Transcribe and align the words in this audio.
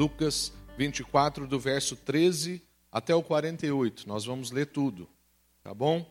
Lucas 0.00 0.50
24, 0.78 1.46
do 1.46 1.60
verso 1.60 1.94
13 1.94 2.62
até 2.90 3.14
o 3.14 3.22
48. 3.22 4.08
Nós 4.08 4.24
vamos 4.24 4.50
ler 4.50 4.64
tudo, 4.64 5.06
tá 5.62 5.74
bom? 5.74 6.10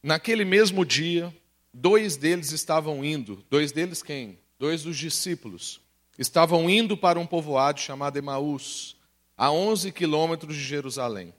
Naquele 0.00 0.44
mesmo 0.44 0.86
dia, 0.86 1.34
dois 1.74 2.16
deles 2.16 2.52
estavam 2.52 3.04
indo. 3.04 3.44
Dois 3.50 3.72
deles 3.72 4.00
quem? 4.00 4.38
Dois 4.60 4.84
dos 4.84 4.96
discípulos. 4.96 5.80
Estavam 6.16 6.70
indo 6.70 6.96
para 6.96 7.18
um 7.18 7.26
povoado 7.26 7.80
chamado 7.80 8.16
Emaús, 8.16 8.96
a 9.36 9.50
11 9.50 9.90
quilômetros 9.90 10.54
de 10.54 10.62
Jerusalém. 10.62 11.34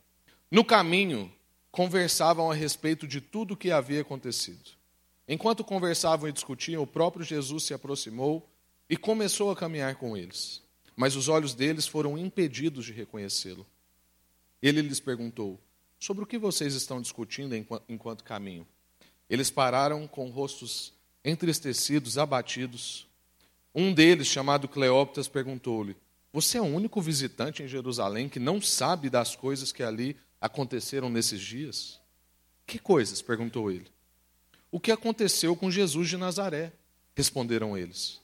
No 0.52 0.66
caminho, 0.66 1.31
conversavam 1.71 2.52
a 2.52 2.53
respeito 2.53 3.08
de 3.08 3.21
tudo 3.21 3.53
o 3.53 3.58
que 3.58 3.71
havia 3.71 4.02
acontecido. 4.02 4.71
Enquanto 5.26 5.63
conversavam 5.63 6.27
e 6.27 6.34
discutiam, 6.34 6.84
o 6.84 6.88
próprio 6.88 7.23
Jesus 7.23 7.63
se 7.63 7.73
aproximou 7.73 8.45
e 8.89 8.98
começou 8.98 9.52
a 9.52 9.55
caminhar 9.55 9.95
com 9.95 10.17
eles. 10.17 10.60
Mas 10.95 11.16
os 11.16 11.27
olhos 11.27 11.54
deles 11.54 11.88
foram 11.88 12.18
impedidos 12.18 12.86
de 12.86 12.94
reconhecê-lo. 12.94 13.66
Ele 14.62 14.82
lhes 14.82 14.99
perguntou: 14.99 15.59
Sobre 15.99 16.23
o 16.23 16.27
que 16.27 16.38
vocês 16.38 16.73
estão 16.76 17.02
discutindo 17.02 17.55
enquanto 17.88 18.23
caminham? 18.23 18.66
Eles 19.30 19.49
pararam 19.49 20.08
com 20.08 20.30
rostos 20.30 20.94
entristecidos, 21.23 22.18
abatidos. 22.18 23.08
Um 23.73 23.94
deles, 23.94 24.27
chamado 24.27 24.68
Cleópatas, 24.68 25.27
perguntou-lhe: 25.27 25.96
Você 26.34 26.58
é 26.58 26.62
o 26.62 26.66
único 26.66 27.02
visitante 27.02 27.63
em 27.63 27.68
Jerusalém 27.68 28.30
que 28.30 28.40
não 28.40 28.62
sabe 28.62 29.10
das 29.10 29.35
coisas 29.35 29.71
que 29.71 29.84
ali 29.84 30.18
aconteceram 30.40 31.10
nesses 31.10 31.41
dias? 31.41 31.99
Que 32.68 32.80
coisas? 32.80 33.21
perguntou 33.21 33.71
ele. 33.71 33.88
O 34.71 34.80
que 34.80 34.91
aconteceu 34.91 35.55
com 35.55 35.70
Jesus 35.70 36.08
de 36.08 36.16
Nazaré? 36.16 36.71
Responderam 37.13 37.77
eles. 37.77 38.20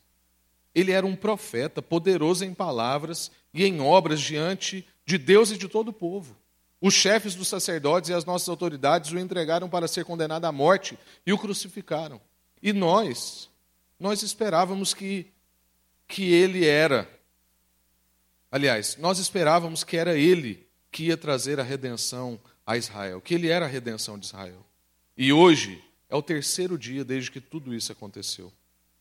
Ele 0.77 0.91
era 0.91 1.08
um 1.08 1.16
profeta, 1.16 1.81
poderoso 1.81 2.45
em 2.45 2.53
palavras 2.53 3.31
e 3.52 3.66
em 3.66 3.81
obras 3.81 4.22
diante 4.22 4.88
de 5.03 5.17
Deus 5.17 5.50
e 5.50 5.58
de 5.58 5.67
todo 5.67 5.88
o 5.88 5.94
povo. 5.94 6.38
Os 6.80 6.94
chefes 6.94 7.34
dos 7.34 7.47
sacerdotes 7.47 8.11
e 8.11 8.14
as 8.14 8.25
nossas 8.25 8.47
autoridades 8.47 9.11
o 9.11 9.17
entregaram 9.17 9.67
para 9.67 9.88
ser 9.88 10.06
condenado 10.06 10.45
à 10.45 10.52
morte 10.52 10.95
e 11.25 11.34
o 11.34 11.38
crucificaram. 11.39 12.22
E 12.61 12.72
nós, 12.73 13.50
nós 14.00 14.22
esperávamos 14.22 14.94
que, 14.94 15.25
que 16.08 16.31
ele 16.31 16.64
era. 16.64 17.09
Aliás, 18.52 18.97
nós 19.00 19.17
esperávamos 19.17 19.84
que 19.84 19.97
era 19.97 20.16
ele 20.16 20.64
que 20.91 21.06
ia 21.06 21.17
trazer 21.17 21.59
a 21.59 21.64
redenção 21.64 22.39
a 22.67 22.78
Israel, 22.78 23.19
que 23.19 23.34
ele 23.34 23.47
era 23.47 23.66
a 23.66 23.67
redenção 23.67 24.19
de 24.19 24.28
Israel. 24.28 24.64
E 25.17 25.34
hoje 25.34 25.84
é 26.08 26.16
o 26.16 26.22
terceiro 26.22 26.78
dia 26.78 27.03
desde 27.03 27.31
que 27.31 27.41
tudo 27.41 27.73
isso 27.73 27.91
aconteceu. 27.91 28.53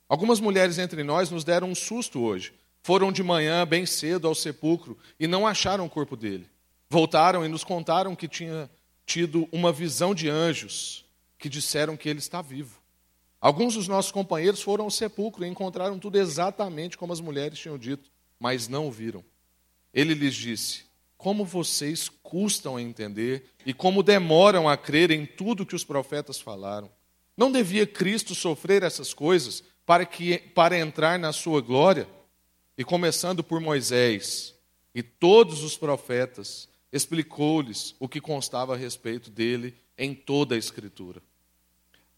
Algumas 0.09 0.41
mulheres 0.41 0.79
entre 0.79 1.03
nós 1.03 1.31
nos 1.31 1.45
deram 1.45 1.71
um 1.71 1.75
susto 1.75 2.21
hoje. 2.21 2.53
Foram 2.83 3.11
de 3.11 3.23
manhã, 3.23 3.67
bem 3.67 3.85
cedo, 3.85 4.29
ao 4.29 4.35
sepulcro 4.35 4.97
e 5.19 5.27
não 5.27 5.47
acharam 5.47 5.85
o 5.85 5.91
corpo 5.91 6.17
dele. 6.17 6.49
Voltaram 6.89 7.45
e 7.45 7.49
nos 7.49 7.65
contaram 7.65 8.15
que 8.15 8.29
tinha 8.29 8.71
tido 9.05 9.49
uma 9.51 9.73
visão 9.73 10.15
de 10.15 10.29
anjos 10.29 11.05
que 11.39 11.49
disseram 11.49 11.97
que 11.97 12.09
ele 12.09 12.21
está 12.21 12.41
vivo. 12.41 12.81
Alguns 13.41 13.75
dos 13.75 13.89
nossos 13.89 14.12
companheiros 14.12 14.62
foram 14.62 14.84
ao 14.84 14.91
sepulcro 14.91 15.45
e 15.45 15.49
encontraram 15.49 15.99
tudo 15.99 16.17
exatamente 16.17 16.97
como 16.97 17.12
as 17.12 17.21
mulheres 17.21 17.59
tinham 17.59 17.77
dito, 17.77 18.11
mas 18.39 18.69
não 18.69 18.87
o 18.87 18.93
viram. 18.93 19.25
Ele 19.93 20.15
lhes 20.15 20.34
disse: 20.34 20.84
como 21.17 21.45
vocês 21.45 22.09
custam 22.23 22.77
a 22.77 22.83
entender 22.83 23.45
e 23.65 23.73
como 23.73 24.03
demoram 24.03 24.69
a 24.69 24.77
crer 24.77 25.11
em 25.11 25.27
tudo 25.27 25.67
que 25.67 25.75
os 25.75 25.84
profetas 25.84 26.41
falaram. 26.41 26.91
Não 27.37 27.51
devia 27.53 27.87
Cristo 27.87 28.34
sofrer 28.34 28.83
essas 28.83 29.12
coisas 29.12 29.62
para, 29.87 30.05
que, 30.05 30.39
para 30.39 30.79
entrar 30.79 31.19
na 31.19 31.33
sua 31.33 31.61
glória? 31.61 32.06
E 32.77 32.84
começando 32.84 33.42
por 33.42 33.61
Moisés 33.61 34.55
e 34.95 35.03
todos 35.03 35.62
os 35.62 35.78
profetas, 35.78 36.69
explicou-lhes 36.93 37.94
o 37.99 38.06
que 38.06 38.21
constava 38.21 38.75
a 38.75 38.77
respeito 38.77 39.31
dele 39.31 39.75
em 39.97 40.15
toda 40.15 40.55
a 40.55 40.59
Escritura. 40.59 41.22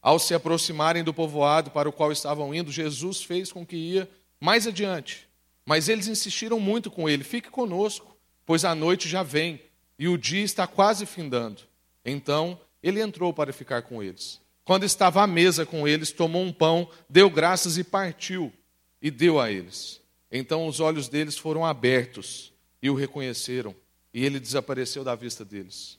Ao 0.02 0.18
se 0.18 0.34
aproximarem 0.34 1.04
do 1.04 1.14
povoado 1.14 1.70
para 1.70 1.88
o 1.88 1.92
qual 1.92 2.10
estavam 2.10 2.52
indo, 2.52 2.72
Jesus 2.72 3.22
fez 3.22 3.52
com 3.52 3.64
que 3.64 3.76
ia 3.76 4.10
mais 4.40 4.66
adiante. 4.66 5.28
Mas 5.64 5.88
eles 5.88 6.08
insistiram 6.08 6.58
muito 6.58 6.90
com 6.90 7.08
ele: 7.08 7.22
fique 7.22 7.50
conosco 7.50 8.18
pois 8.48 8.64
a 8.64 8.74
noite 8.74 9.06
já 9.06 9.22
vem 9.22 9.60
e 9.98 10.08
o 10.08 10.16
dia 10.16 10.42
está 10.42 10.66
quase 10.66 11.04
findando. 11.04 11.60
Então 12.02 12.58
ele 12.82 12.98
entrou 12.98 13.30
para 13.30 13.52
ficar 13.52 13.82
com 13.82 14.02
eles. 14.02 14.40
Quando 14.68 14.84
estava 14.84 15.22
à 15.22 15.26
mesa 15.26 15.64
com 15.64 15.88
eles, 15.88 16.12
tomou 16.12 16.42
um 16.42 16.52
pão, 16.52 16.90
deu 17.08 17.30
graças 17.30 17.78
e 17.78 17.82
partiu, 17.82 18.52
e 19.00 19.10
deu 19.10 19.40
a 19.40 19.50
eles. 19.50 19.98
Então 20.30 20.66
os 20.66 20.78
olhos 20.78 21.08
deles 21.08 21.38
foram 21.38 21.64
abertos 21.64 22.52
e 22.82 22.90
o 22.90 22.94
reconheceram, 22.94 23.74
e 24.12 24.22
ele 24.22 24.38
desapareceu 24.38 25.02
da 25.02 25.14
vista 25.14 25.42
deles. 25.42 25.98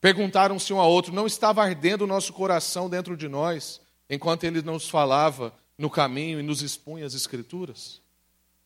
Perguntaram-se 0.00 0.72
um 0.72 0.78
ao 0.78 0.88
outro: 0.88 1.12
Não 1.12 1.26
estava 1.26 1.64
ardendo 1.64 2.02
o 2.02 2.06
nosso 2.06 2.32
coração 2.32 2.88
dentro 2.88 3.16
de 3.16 3.26
nós, 3.26 3.80
enquanto 4.08 4.44
ele 4.44 4.62
nos 4.62 4.88
falava 4.88 5.52
no 5.76 5.90
caminho 5.90 6.38
e 6.38 6.44
nos 6.44 6.62
expunha 6.62 7.06
as 7.06 7.12
Escrituras? 7.12 8.00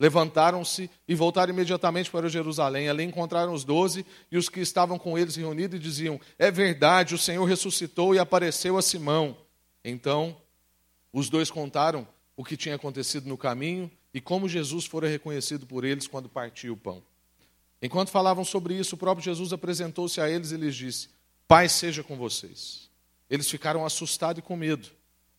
Levantaram-se 0.00 0.88
e 1.06 1.14
voltaram 1.14 1.52
imediatamente 1.52 2.10
para 2.10 2.26
Jerusalém. 2.26 2.88
Ali 2.88 3.04
encontraram 3.04 3.52
os 3.52 3.64
doze 3.64 4.06
e 4.32 4.38
os 4.38 4.48
que 4.48 4.60
estavam 4.60 4.98
com 4.98 5.18
eles 5.18 5.36
reunidos 5.36 5.78
e 5.78 5.82
diziam: 5.82 6.18
É 6.38 6.50
verdade, 6.50 7.14
o 7.14 7.18
Senhor 7.18 7.44
ressuscitou 7.44 8.14
e 8.14 8.18
apareceu 8.18 8.78
a 8.78 8.82
Simão. 8.82 9.36
Então, 9.84 10.34
os 11.12 11.28
dois 11.28 11.50
contaram 11.50 12.08
o 12.34 12.42
que 12.42 12.56
tinha 12.56 12.76
acontecido 12.76 13.28
no 13.28 13.36
caminho 13.36 13.90
e 14.14 14.22
como 14.22 14.48
Jesus 14.48 14.86
fora 14.86 15.06
reconhecido 15.06 15.66
por 15.66 15.84
eles 15.84 16.06
quando 16.06 16.30
partiu 16.30 16.72
o 16.72 16.76
pão. 16.78 17.02
Enquanto 17.82 18.08
falavam 18.08 18.44
sobre 18.44 18.74
isso, 18.74 18.94
o 18.94 18.98
próprio 18.98 19.22
Jesus 19.22 19.52
apresentou-se 19.52 20.18
a 20.18 20.30
eles 20.30 20.50
e 20.50 20.56
lhes 20.56 20.74
disse: 20.74 21.10
Pai 21.46 21.68
seja 21.68 22.02
com 22.02 22.16
vocês. 22.16 22.88
Eles 23.28 23.50
ficaram 23.50 23.84
assustados 23.84 24.38
e 24.38 24.42
com 24.42 24.56
medo, 24.56 24.88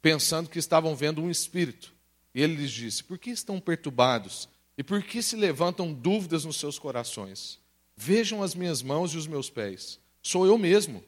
pensando 0.04 0.50
que 0.50 0.60
estavam 0.60 0.96
vendo 0.96 1.20
um 1.20 1.32
espírito. 1.32 1.92
E 2.34 2.42
ele 2.42 2.56
lhes 2.56 2.72
disse: 2.72 3.04
Por 3.04 3.18
que 3.18 3.30
estão 3.32 3.60
perturbados? 3.60 4.48
E 4.78 4.84
por 4.84 5.04
que 5.04 5.22
se 5.22 5.36
levantam 5.36 5.94
dúvidas 5.94 6.46
nos 6.46 6.58
seus 6.58 6.80
corações? 6.80 7.60
Vejam 7.96 8.42
as 8.42 8.56
minhas 8.56 8.82
mãos 8.82 9.14
e 9.14 9.18
os 9.18 9.28
meus 9.28 9.50
pés. 9.50 10.00
Sou 10.22 10.46
eu 10.46 10.58
mesmo. 10.58 11.04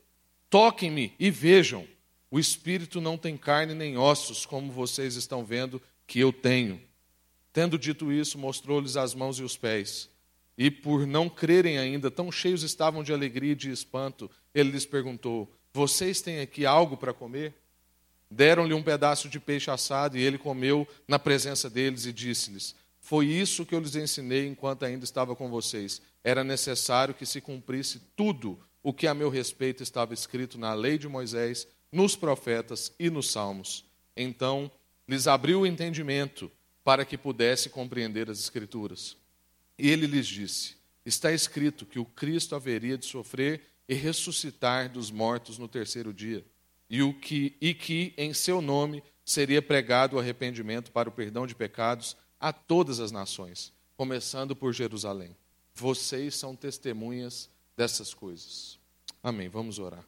Toquem-me 0.49 1.13
e 1.19 1.31
vejam. 1.31 1.87
O 2.29 2.39
espírito 2.39 2.99
não 2.99 3.17
tem 3.17 3.37
carne 3.37 3.73
nem 3.73 3.97
ossos, 3.97 4.45
como 4.45 4.71
vocês 4.71 5.15
estão 5.15 5.45
vendo 5.45 5.81
que 6.05 6.19
eu 6.19 6.33
tenho. 6.33 6.81
Tendo 7.51 7.77
dito 7.77 8.11
isso, 8.11 8.37
mostrou-lhes 8.37 8.97
as 8.97 9.13
mãos 9.13 9.37
e 9.39 9.43
os 9.43 9.55
pés. 9.55 10.09
E 10.57 10.69
por 10.69 11.07
não 11.07 11.29
crerem 11.29 11.77
ainda, 11.77 12.11
tão 12.11 12.31
cheios 12.31 12.63
estavam 12.63 13.03
de 13.03 13.13
alegria 13.13 13.53
e 13.53 13.55
de 13.55 13.71
espanto, 13.71 14.29
ele 14.53 14.71
lhes 14.71 14.85
perguntou: 14.85 15.51
Vocês 15.73 16.21
têm 16.21 16.39
aqui 16.39 16.65
algo 16.65 16.97
para 16.97 17.13
comer? 17.13 17.53
Deram-lhe 18.29 18.73
um 18.73 18.83
pedaço 18.83 19.29
de 19.29 19.39
peixe 19.39 19.69
assado 19.69 20.17
e 20.17 20.21
ele 20.21 20.37
comeu 20.37 20.87
na 21.07 21.19
presença 21.19 21.69
deles 21.69 22.05
e 22.05 22.13
disse-lhes: 22.13 22.75
Foi 23.03 23.25
isso 23.25 23.65
que 23.65 23.75
eu 23.75 23.81
lhes 23.81 23.97
ensinei 23.97 24.47
enquanto 24.47 24.85
ainda 24.85 25.03
estava 25.03 25.35
com 25.35 25.49
vocês. 25.49 26.01
Era 26.23 26.41
necessário 26.41 27.13
que 27.13 27.25
se 27.25 27.41
cumprisse 27.41 27.99
tudo 28.15 28.57
o 28.81 28.93
que 28.93 29.07
a 29.07 29.13
meu 29.13 29.29
respeito 29.29 29.83
estava 29.83 30.13
escrito 30.13 30.57
na 30.57 30.73
lei 30.73 30.97
de 30.97 31.09
Moisés, 31.09 31.67
nos 31.91 32.15
profetas 32.15 32.93
e 32.97 33.09
nos 33.09 33.29
salmos. 33.29 33.83
Então 34.15 34.71
lhes 35.05 35.27
abriu 35.27 35.59
o 35.59 35.67
entendimento 35.67 36.49
para 36.81 37.03
que 37.03 37.17
pudesse 37.17 37.69
compreender 37.69 38.29
as 38.29 38.39
Escrituras. 38.39 39.17
E 39.77 39.89
ele 39.89 40.07
lhes 40.07 40.25
disse: 40.25 40.77
Está 41.05 41.33
escrito 41.33 41.85
que 41.85 41.99
o 41.99 42.05
Cristo 42.05 42.55
haveria 42.55 42.97
de 42.97 43.05
sofrer 43.05 43.63
e 43.87 43.93
ressuscitar 43.93 44.89
dos 44.89 45.11
mortos 45.11 45.57
no 45.57 45.67
terceiro 45.67 46.13
dia 46.13 46.45
e, 46.89 47.03
o 47.03 47.13
que, 47.13 47.57
e 47.59 47.73
que 47.73 48.13
em 48.15 48.33
seu 48.33 48.61
nome 48.61 49.03
seria 49.25 49.61
pregado 49.61 50.15
o 50.15 50.19
arrependimento 50.19 50.89
para 50.89 51.09
o 51.09 51.11
perdão 51.11 51.45
de 51.45 51.53
pecados 51.53 52.15
a 52.43 52.51
todas 52.51 52.99
as 52.99 53.09
nações, 53.09 53.71
começando 53.95 54.53
por 54.53 54.73
Jerusalém. 54.73 55.33
Vocês 55.73 56.35
são 56.35 56.57
testemunhas 56.57 57.49
dessas 57.77 58.13
coisas. 58.13 58.77
Amém. 59.23 59.47
Vamos 59.47 59.79
orar. 59.79 60.03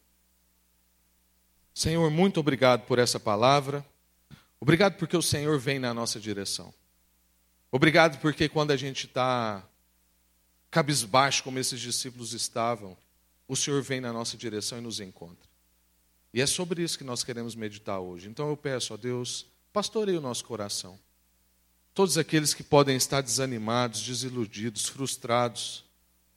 Senhor, 1.74 2.12
muito 2.12 2.42
obrigado 2.42 2.86
por 2.88 3.00
essa 3.00 3.18
palavra. 3.18 3.86
Obrigado 4.60 4.98
porque 4.98 5.16
o 5.16 5.22
Senhor 5.22 5.58
vem 5.58 5.80
na 5.80 5.94
nossa 5.94 6.20
direção. 6.20 6.74
Obrigado 7.72 8.20
porque 8.20 8.50
quando 8.50 8.72
a 8.72 8.78
gente 8.78 9.06
está 9.06 9.66
cabisbaixo, 10.70 11.42
como 11.42 11.58
esses 11.58 11.80
discípulos 11.80 12.34
estavam, 12.34 12.98
o 13.48 13.56
Senhor 13.56 13.82
vem 13.82 14.02
na 14.02 14.12
nossa 14.12 14.36
direção 14.36 14.78
e 14.78 14.82
nos 14.82 15.00
encontra. 15.00 15.48
E 16.34 16.42
é 16.42 16.46
sobre 16.46 16.84
isso 16.84 16.98
que 16.98 17.04
nós 17.06 17.24
queremos 17.24 17.56
meditar 17.56 18.02
hoje. 18.02 18.28
Então 18.28 18.50
eu 18.50 18.58
peço 18.58 18.94
a 18.94 18.98
Deus, 18.98 19.46
pastoreie 19.72 20.18
o 20.18 20.22
nosso 20.22 20.44
coração. 20.44 21.00
Todos 21.96 22.18
aqueles 22.18 22.54
que 22.54 22.62
podem 22.62 22.98
estar 22.98 23.22
desanimados, 23.22 24.02
desiludidos, 24.02 24.86
frustrados, 24.86 25.86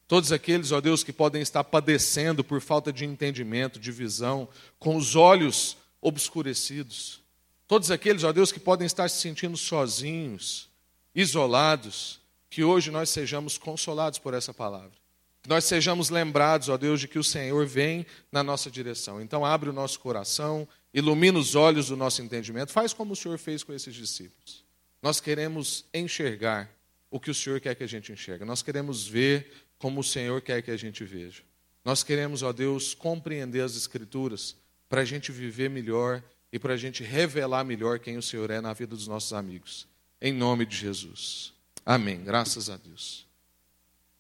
todos 0.06 0.30
aqueles, 0.30 0.70
ó 0.70 0.80
Deus, 0.80 1.02
que 1.02 1.12
podem 1.12 1.42
estar 1.42 1.64
padecendo 1.64 2.44
por 2.44 2.60
falta 2.60 2.92
de 2.92 3.04
entendimento, 3.04 3.80
de 3.80 3.90
visão, 3.90 4.48
com 4.78 4.96
os 4.96 5.16
olhos 5.16 5.76
obscurecidos, 6.00 7.20
todos 7.66 7.90
aqueles, 7.90 8.22
ó 8.22 8.32
Deus, 8.32 8.52
que 8.52 8.60
podem 8.60 8.86
estar 8.86 9.10
se 9.10 9.20
sentindo 9.20 9.56
sozinhos, 9.56 10.68
isolados, 11.12 12.20
que 12.48 12.62
hoje 12.62 12.92
nós 12.92 13.10
sejamos 13.10 13.58
consolados 13.58 14.20
por 14.20 14.34
essa 14.34 14.54
palavra. 14.54 14.92
Que 15.42 15.48
nós 15.48 15.64
sejamos 15.64 16.08
lembrados, 16.08 16.68
ó 16.68 16.76
Deus, 16.76 17.00
de 17.00 17.08
que 17.08 17.18
o 17.18 17.24
Senhor 17.24 17.66
vem 17.66 18.06
na 18.30 18.44
nossa 18.44 18.70
direção. 18.70 19.20
Então, 19.20 19.44
abre 19.44 19.68
o 19.68 19.72
nosso 19.72 19.98
coração, 19.98 20.68
ilumina 20.94 21.36
os 21.36 21.56
olhos 21.56 21.88
do 21.88 21.96
nosso 21.96 22.22
entendimento, 22.22 22.70
faz 22.70 22.92
como 22.92 23.14
o 23.14 23.16
Senhor 23.16 23.38
fez 23.38 23.64
com 23.64 23.72
esses 23.72 23.92
discípulos. 23.92 24.67
Nós 25.02 25.20
queremos 25.20 25.84
enxergar 25.94 26.70
o 27.10 27.18
que 27.20 27.30
o 27.30 27.34
Senhor 27.34 27.60
quer 27.60 27.74
que 27.74 27.84
a 27.84 27.88
gente 27.88 28.12
enxergue. 28.12 28.44
Nós 28.44 28.62
queremos 28.62 29.06
ver 29.06 29.52
como 29.78 30.00
o 30.00 30.04
Senhor 30.04 30.40
quer 30.42 30.62
que 30.62 30.70
a 30.70 30.76
gente 30.76 31.04
veja. 31.04 31.42
Nós 31.84 32.02
queremos, 32.02 32.42
ó 32.42 32.52
Deus, 32.52 32.94
compreender 32.94 33.62
as 33.62 33.76
Escrituras 33.76 34.56
para 34.88 35.02
a 35.02 35.04
gente 35.04 35.30
viver 35.30 35.70
melhor 35.70 36.22
e 36.52 36.58
para 36.58 36.74
a 36.74 36.76
gente 36.76 37.02
revelar 37.02 37.64
melhor 37.64 37.98
quem 37.98 38.16
o 38.16 38.22
Senhor 38.22 38.50
é 38.50 38.60
na 38.60 38.72
vida 38.72 38.94
dos 38.94 39.06
nossos 39.06 39.32
amigos. 39.32 39.86
Em 40.20 40.32
nome 40.32 40.66
de 40.66 40.76
Jesus. 40.76 41.52
Amém. 41.86 42.22
Graças 42.22 42.68
a 42.68 42.76
Deus. 42.76 43.26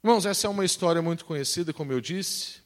Irmãos, 0.02 0.24
essa 0.24 0.46
é 0.46 0.50
uma 0.50 0.64
história 0.64 1.02
muito 1.02 1.24
conhecida, 1.24 1.72
como 1.72 1.92
eu 1.92 2.00
disse, 2.00 2.60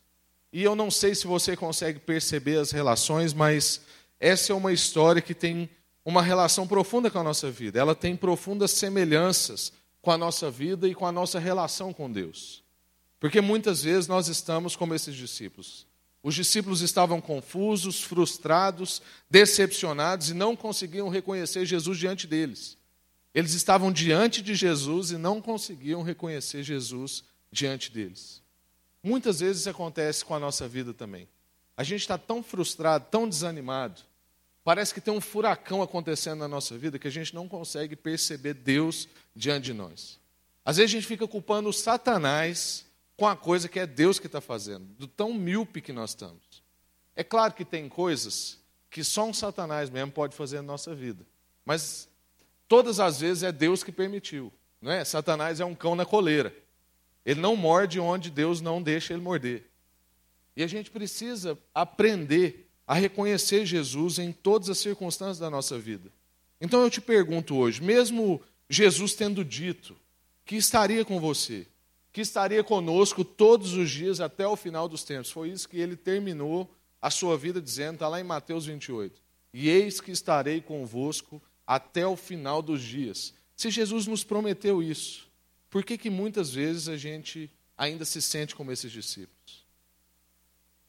e 0.53 0.63
eu 0.63 0.77
não 0.77 0.91
sei 0.91 1.15
se 1.15 1.27
você 1.27 1.57
consegue 1.57 1.99
perceber 1.99 2.59
as 2.59 2.71
relações, 2.71 3.33
mas 3.33 3.81
essa 4.21 4.53
é 4.53 4.55
uma 4.55 4.73
história 4.73 5.23
que 5.23 5.35
tem 5.35 5.69
uma 6.05 6.23
relação 6.23 6.67
profunda 6.67 7.11
com 7.11 7.19
a 7.19 7.25
nossa 7.25 7.51
vida. 7.51 7.79
Ela 7.79 7.95
tem 7.95 8.17
profundas 8.17 8.73
semelhanças 8.73 9.73
com 10.01 10.11
a 10.11 10.19
nossa 10.19 10.51
vida 10.51 10.89
e 10.89 10.95
com 10.95 11.07
a 11.07 11.13
nossa 11.13 11.39
relação 11.39 11.93
com 11.93 12.11
Deus. 12.11 12.63
Porque 13.21 13.41
muitas 13.41 13.85
vezes 13.85 14.09
nós 14.09 14.27
estamos 14.27 14.75
como 14.75 14.95
esses 14.95 15.15
discípulos. 15.15 15.87
Os 16.23 16.35
discípulos 16.35 16.83
estavam 16.83 17.21
confusos, 17.21 18.03
frustrados, 18.03 19.03
decepcionados 19.31 20.31
e 20.31 20.35
não 20.35 20.55
conseguiam 20.55 21.09
reconhecer 21.09 21.65
Jesus 21.65 21.99
diante 21.99 22.27
deles. 22.27 22.77
Eles 23.35 23.55
estavam 23.55 23.91
diante 23.91 24.43
de 24.43 24.55
Jesus 24.55 25.11
e 25.11 25.17
não 25.17 25.41
conseguiam 25.41 26.03
reconhecer 26.03 26.63
Jesus 26.63 27.25
diante 27.51 27.91
deles. 27.91 28.43
Muitas 29.03 29.41
vezes 29.41 29.61
isso 29.61 29.71
acontece 29.71 30.25
com 30.25 30.35
a 30.35 30.39
nossa 30.39 30.69
vida 30.69 30.93
também. 30.93 31.29
A 31.77 31.83
gente 31.83 32.03
está 32.03 32.19
tão 32.19 32.43
frustrado, 32.43 33.07
tão 33.11 33.29
desanimado, 33.29 34.03
parece 34.65 34.95
que 34.95 35.01
tem 35.01 35.13
um 35.13 35.21
furacão 35.21 35.83
acontecendo 35.83 36.41
na 36.41 36.49
nossa 36.49 36.77
vida 36.77 36.99
que 36.99 37.09
a 37.09 37.13
gente 37.13 37.35
não 37.35 37.49
consegue 37.49 37.97
perceber 37.97 38.55
Deus 38.55 39.09
diante 39.35 39.65
de 39.65 39.73
nós. 39.73 40.21
Às 40.65 40.77
vezes 40.77 40.93
a 40.93 40.95
gente 40.95 41.07
fica 41.07 41.27
culpando 41.27 41.69
o 41.69 41.73
Satanás 41.73 42.87
com 43.17 43.27
a 43.27 43.37
coisa 43.37 43.69
que 43.69 43.81
é 43.81 43.87
Deus 43.87 44.19
que 44.19 44.27
está 44.27 44.41
fazendo, 44.41 44.85
do 44.99 45.07
tão 45.07 45.35
míope 45.35 45.81
que 45.81 45.93
nós 45.93 46.11
estamos. 46.11 46.63
É 47.15 47.23
claro 47.23 47.53
que 47.53 47.65
tem 47.65 47.89
coisas 47.89 48.59
que 48.91 49.03
só 49.03 49.25
um 49.25 49.35
Satanás 49.35 49.91
mesmo 49.91 50.13
pode 50.13 50.35
fazer 50.35 50.57
na 50.57 50.63
nossa 50.63 50.95
vida, 50.95 51.25
mas 51.65 52.09
todas 52.69 53.01
as 53.01 53.21
vezes 53.21 53.43
é 53.43 53.53
Deus 53.53 53.83
que 53.83 53.93
permitiu. 53.93 54.53
Não 54.81 54.91
é? 54.91 55.05
Satanás 55.05 55.61
é 55.61 55.65
um 55.65 55.75
cão 55.75 55.95
na 55.95 56.05
coleira. 56.05 56.55
Ele 57.25 57.41
não 57.41 57.55
morde 57.55 58.01
onde 58.01 58.31
Deus 58.31 58.61
não 58.61 58.83
deixa 58.83 59.13
ele 59.13 59.23
morder. 59.23 59.65
E 60.57 60.63
a 60.63 60.67
gente 60.67 60.91
precisa 60.91 61.57
aprender 61.73 62.62
a 62.87 62.95
reconhecer 62.95 63.65
Jesus 63.65 64.19
em 64.19 64.33
todas 64.33 64.69
as 64.69 64.79
circunstâncias 64.79 65.39
da 65.39 65.51
nossa 65.51 65.79
vida. 65.79 66.11
Então 66.61 66.83
eu 66.83 66.91
te 66.91 67.01
pergunto 67.01 67.57
hoje, 67.57 67.83
mesmo 67.83 68.41
Jesus 68.69 69.15
tendo 69.15 69.45
dito 69.45 69.97
que 70.45 70.57
estaria 70.57 71.05
com 71.05 71.21
você, 71.21 71.67
que 72.13 72.21
estaria 72.21 72.63
conosco 72.63 73.25
todos 73.25 73.73
os 73.75 73.91
dias 73.91 74.21
até 74.21 74.47
o 74.47 74.57
final 74.57 74.89
dos 74.89 75.03
tempos. 75.03 75.31
Foi 75.31 75.49
isso 75.51 75.69
que 75.69 75.79
ele 75.79 75.97
terminou 75.97 76.73
a 77.01 77.11
sua 77.11 77.37
vida 77.37 77.61
dizendo, 77.61 77.95
está 77.95 78.09
lá 78.09 78.21
em 78.21 78.25
Mateus 78.25 78.67
28. 78.67 79.21
E 79.55 79.69
eis 79.69 80.01
que 80.01 80.11
estarei 80.11 80.61
convosco 80.61 81.43
até 81.67 82.07
o 82.07 82.17
final 82.17 82.63
dos 82.63 82.83
dias. 82.83 83.35
Se 83.57 83.71
Jesus 83.71 84.07
nos 84.07 84.25
prometeu 84.25 84.83
isso, 84.83 85.29
por 85.71 85.85
que, 85.85 85.97
que 85.97 86.11
muitas 86.11 86.53
vezes 86.53 86.89
a 86.89 86.97
gente 86.97 87.51
ainda 87.77 88.05
se 88.05 88.21
sente 88.21 88.55
como 88.55 88.71
esses 88.71 88.93
discípulos? 88.93 89.67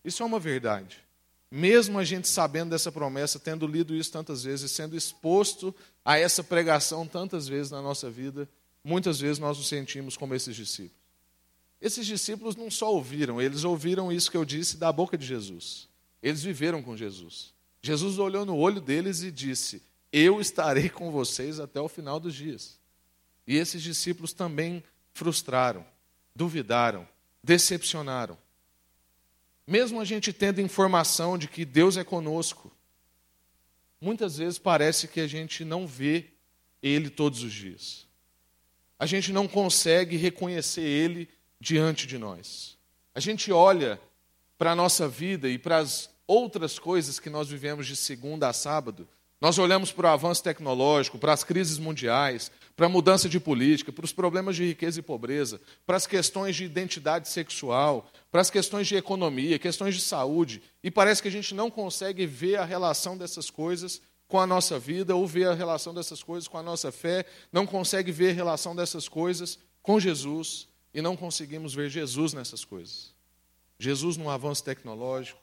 Isso 0.04 0.22
é 0.22 0.26
uma 0.26 0.40
verdade. 0.40 0.98
Mesmo 1.56 2.00
a 2.00 2.04
gente 2.04 2.28
sabendo 2.28 2.72
dessa 2.72 2.92
promessa, 2.92 3.38
tendo 3.38 3.68
lido 3.68 3.94
isso 3.94 4.12
tantas 4.12 4.44
vezes, 4.44 4.72
sendo 4.72 4.98
exposto 4.98 5.74
a 6.04 6.18
essa 6.18 6.44
pregação 6.44 7.06
tantas 7.06 7.48
vezes 7.48 7.72
na 7.72 7.80
nossa 7.80 8.10
vida, 8.10 8.50
muitas 8.84 9.20
vezes 9.20 9.38
nós 9.38 9.60
nos 9.60 9.68
sentimos 9.68 10.18
como 10.18 10.34
esses 10.34 10.56
discípulos. 10.56 10.98
Esses 11.80 12.08
discípulos 12.08 12.56
não 12.56 12.72
só 12.72 12.92
ouviram, 12.92 13.40
eles 13.40 13.64
ouviram 13.64 14.12
isso 14.12 14.32
que 14.32 14.38
eu 14.38 14.44
disse 14.44 14.78
da 14.78 14.92
boca 14.92 15.16
de 15.16 15.28
Jesus. 15.28 15.88
Eles 16.24 16.42
viveram 16.42 16.82
com 16.82 16.98
Jesus. 16.98 17.54
Jesus 17.84 18.18
olhou 18.18 18.48
no 18.48 18.58
olho 18.58 18.82
deles 18.82 19.22
e 19.22 19.30
disse: 19.30 19.84
Eu 20.12 20.42
estarei 20.42 20.90
com 20.90 21.12
vocês 21.12 21.60
até 21.60 21.80
o 21.80 21.88
final 21.88 22.20
dos 22.20 22.34
dias. 22.34 22.80
E 23.46 23.58
esses 23.58 23.84
discípulos 23.84 24.34
também 24.34 24.84
frustraram, 25.14 25.86
duvidaram, 26.36 27.08
decepcionaram. 27.44 28.40
Mesmo 29.66 30.00
a 30.00 30.06
gente 30.06 30.34
tendo 30.34 30.62
informação 30.62 31.38
de 31.38 31.48
que 31.48 31.64
Deus 31.64 31.98
é 31.98 32.04
conosco, 32.04 32.72
muitas 34.00 34.38
vezes 34.38 34.60
parece 34.60 35.08
que 35.08 35.22
a 35.22 35.28
gente 35.28 35.64
não 35.64 35.88
vê 35.88 36.26
Ele 36.82 37.10
todos 37.10 37.42
os 37.44 37.54
dias. 37.54 38.06
A 39.00 39.06
gente 39.06 39.32
não 39.32 39.48
consegue 39.48 40.18
reconhecer 40.18 40.82
Ele 40.82 41.30
diante 41.60 42.06
de 42.06 42.18
nós. 42.18 42.78
A 43.16 43.20
gente 43.20 43.52
olha 43.52 44.00
para 44.58 44.72
a 44.72 44.76
nossa 44.76 45.08
vida 45.08 45.50
e 45.50 45.58
para 45.58 45.78
as 45.78 46.10
outras 46.28 46.80
coisas 46.80 47.20
que 47.20 47.30
nós 47.30 47.48
vivemos 47.48 47.88
de 47.88 47.96
segunda 47.96 48.50
a 48.50 48.54
sábado, 48.54 49.08
nós 49.40 49.58
olhamos 49.58 49.92
para 49.92 50.08
o 50.08 50.14
avanço 50.14 50.44
tecnológico, 50.44 51.18
para 51.18 51.34
as 51.34 51.44
crises 51.44 51.78
mundiais, 51.78 52.50
para 52.76 52.88
a 52.88 52.90
mudança 52.90 53.30
de 53.30 53.40
política, 53.40 53.92
para 53.92 54.06
os 54.06 54.12
problemas 54.12 54.56
de 54.56 54.66
riqueza 54.66 55.00
e 55.00 55.04
pobreza, 55.04 55.62
para 55.86 55.98
as 55.98 56.08
questões 56.08 56.56
de 56.56 56.66
identidade 56.66 57.30
sexual, 57.30 58.10
para 58.32 58.42
as 58.42 58.50
questões 58.50 58.88
de 58.88 58.96
economia, 58.96 59.60
questões 59.60 59.96
de 59.96 60.02
saúde, 60.02 60.62
e 60.84 60.90
parece 60.90 61.22
que 61.22 61.28
a 61.28 61.32
gente 61.32 61.54
não 61.54 61.70
consegue 61.70 62.26
ver 62.26 62.56
a 62.56 62.66
relação 62.66 63.18
dessas 63.18 63.50
coisas 63.50 64.02
com 64.28 64.40
a 64.40 64.48
nossa 64.48 64.80
vida 64.80 65.16
ou 65.16 65.28
ver 65.28 65.48
a 65.48 65.54
relação 65.54 65.94
dessas 65.94 66.24
coisas 66.24 66.48
com 66.48 66.58
a 66.58 66.64
nossa 66.64 66.92
fé, 66.92 67.26
não 67.52 67.68
consegue 67.68 68.12
ver 68.12 68.32
a 68.32 68.34
relação 68.34 68.76
dessas 68.76 69.08
coisas 69.08 69.60
com 69.82 70.00
Jesus 70.00 70.68
e 70.94 71.02
não 71.02 71.16
conseguimos 71.16 71.74
ver 71.76 71.90
Jesus 71.90 72.34
nessas 72.34 72.66
coisas. 72.66 73.14
Jesus 73.78 74.18
no 74.18 74.30
avanço 74.30 74.64
tecnológico, 74.64 75.40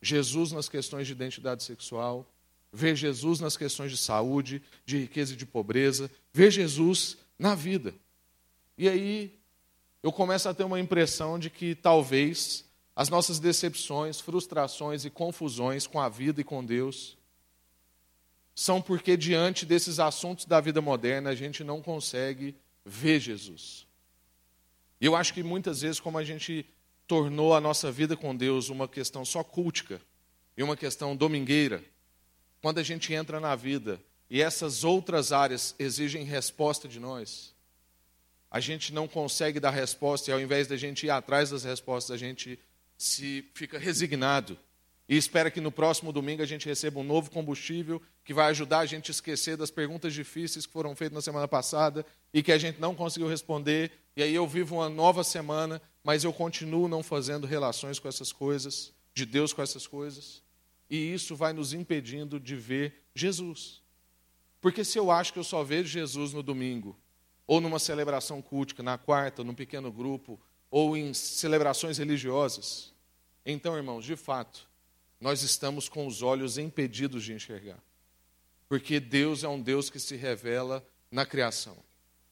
Jesus 0.00 0.52
nas 0.52 0.68
questões 0.68 1.06
de 1.06 1.12
identidade 1.12 1.62
sexual, 1.62 2.26
ver 2.72 2.94
Jesus 2.96 3.40
nas 3.40 3.56
questões 3.56 3.90
de 3.90 3.96
saúde, 3.96 4.62
de 4.84 4.98
riqueza 4.98 5.34
e 5.34 5.36
de 5.36 5.46
pobreza, 5.46 6.10
ver 6.32 6.50
Jesus 6.50 7.16
na 7.38 7.54
vida. 7.54 7.94
E 8.78 8.88
aí 8.88 9.38
eu 10.02 10.12
começo 10.12 10.48
a 10.48 10.54
ter 10.54 10.64
uma 10.64 10.80
impressão 10.80 11.38
de 11.38 11.50
que 11.50 11.74
talvez 11.74 12.64
as 12.94 13.08
nossas 13.08 13.38
decepções, 13.38 14.20
frustrações 14.20 15.04
e 15.04 15.10
confusões 15.10 15.86
com 15.86 16.00
a 16.00 16.08
vida 16.08 16.40
e 16.40 16.44
com 16.44 16.64
Deus 16.64 17.18
são 18.54 18.80
porque 18.80 19.16
diante 19.16 19.64
desses 19.64 19.98
assuntos 19.98 20.44
da 20.44 20.60
vida 20.60 20.80
moderna 20.80 21.30
a 21.30 21.34
gente 21.34 21.64
não 21.64 21.80
consegue 21.80 22.54
ver 22.84 23.20
Jesus. 23.20 23.86
E 25.00 25.06
eu 25.06 25.16
acho 25.16 25.32
que 25.32 25.42
muitas 25.42 25.80
vezes, 25.80 25.98
como 25.98 26.18
a 26.18 26.24
gente 26.24 26.66
tornou 27.06 27.54
a 27.54 27.60
nossa 27.60 27.90
vida 27.90 28.16
com 28.16 28.36
Deus 28.36 28.68
uma 28.68 28.86
questão 28.86 29.24
só 29.24 29.42
cultica 29.42 30.00
e 30.56 30.62
uma 30.62 30.76
questão 30.76 31.16
domingueira, 31.16 31.82
quando 32.60 32.78
a 32.78 32.82
gente 32.82 33.12
entra 33.12 33.40
na 33.40 33.54
vida 33.54 34.00
e 34.28 34.40
essas 34.40 34.84
outras 34.84 35.32
áreas 35.32 35.74
exigem 35.78 36.24
resposta 36.24 36.86
de 36.86 37.00
nós, 37.00 37.54
a 38.50 38.60
gente 38.60 38.92
não 38.92 39.06
consegue 39.06 39.60
dar 39.60 39.70
resposta 39.70 40.30
e 40.30 40.34
ao 40.34 40.40
invés 40.40 40.66
da 40.66 40.76
gente 40.76 41.06
ir 41.06 41.10
atrás 41.10 41.50
das 41.50 41.64
respostas, 41.64 42.10
a 42.14 42.18
gente 42.18 42.58
se 42.98 43.44
fica 43.54 43.78
resignado 43.78 44.58
e 45.10 45.16
espera 45.16 45.50
que 45.50 45.60
no 45.60 45.72
próximo 45.72 46.12
domingo 46.12 46.40
a 46.40 46.46
gente 46.46 46.66
receba 46.66 47.00
um 47.00 47.02
novo 47.02 47.32
combustível 47.32 48.00
que 48.24 48.32
vai 48.32 48.48
ajudar 48.50 48.78
a 48.78 48.86
gente 48.86 49.10
a 49.10 49.12
esquecer 49.12 49.56
das 49.56 49.68
perguntas 49.68 50.14
difíceis 50.14 50.66
que 50.66 50.72
foram 50.72 50.94
feitas 50.94 51.16
na 51.16 51.20
semana 51.20 51.48
passada 51.48 52.06
e 52.32 52.44
que 52.44 52.52
a 52.52 52.58
gente 52.58 52.80
não 52.80 52.94
conseguiu 52.94 53.28
responder. 53.28 53.90
E 54.14 54.22
aí 54.22 54.32
eu 54.32 54.46
vivo 54.46 54.76
uma 54.76 54.88
nova 54.88 55.24
semana, 55.24 55.82
mas 56.04 56.22
eu 56.22 56.32
continuo 56.32 56.86
não 56.86 57.02
fazendo 57.02 57.44
relações 57.44 57.98
com 57.98 58.06
essas 58.06 58.30
coisas, 58.30 58.92
de 59.12 59.26
Deus 59.26 59.52
com 59.52 59.60
essas 59.60 59.84
coisas. 59.84 60.44
E 60.90 61.14
isso 61.14 61.36
vai 61.36 61.52
nos 61.52 61.72
impedindo 61.72 62.40
de 62.40 62.56
ver 62.56 63.04
Jesus. 63.14 63.80
Porque 64.60 64.84
se 64.84 64.98
eu 64.98 65.10
acho 65.10 65.32
que 65.32 65.38
eu 65.38 65.44
só 65.44 65.62
vejo 65.62 65.88
Jesus 65.88 66.32
no 66.32 66.42
domingo, 66.42 66.98
ou 67.46 67.60
numa 67.60 67.78
celebração 67.78 68.42
cultica, 68.42 68.82
na 68.82 68.98
quarta, 68.98 69.44
num 69.44 69.54
pequeno 69.54 69.90
grupo, 69.92 70.38
ou 70.70 70.96
em 70.96 71.14
celebrações 71.14 71.98
religiosas, 71.98 72.92
então, 73.46 73.76
irmãos, 73.76 74.04
de 74.04 74.16
fato, 74.16 74.68
nós 75.20 75.42
estamos 75.42 75.88
com 75.88 76.06
os 76.06 76.22
olhos 76.22 76.58
impedidos 76.58 77.24
de 77.24 77.32
enxergar. 77.32 77.78
Porque 78.68 79.00
Deus 79.00 79.42
é 79.42 79.48
um 79.48 79.60
Deus 79.60 79.90
que 79.90 79.98
se 79.98 80.16
revela 80.16 80.86
na 81.10 81.24
criação. 81.24 81.76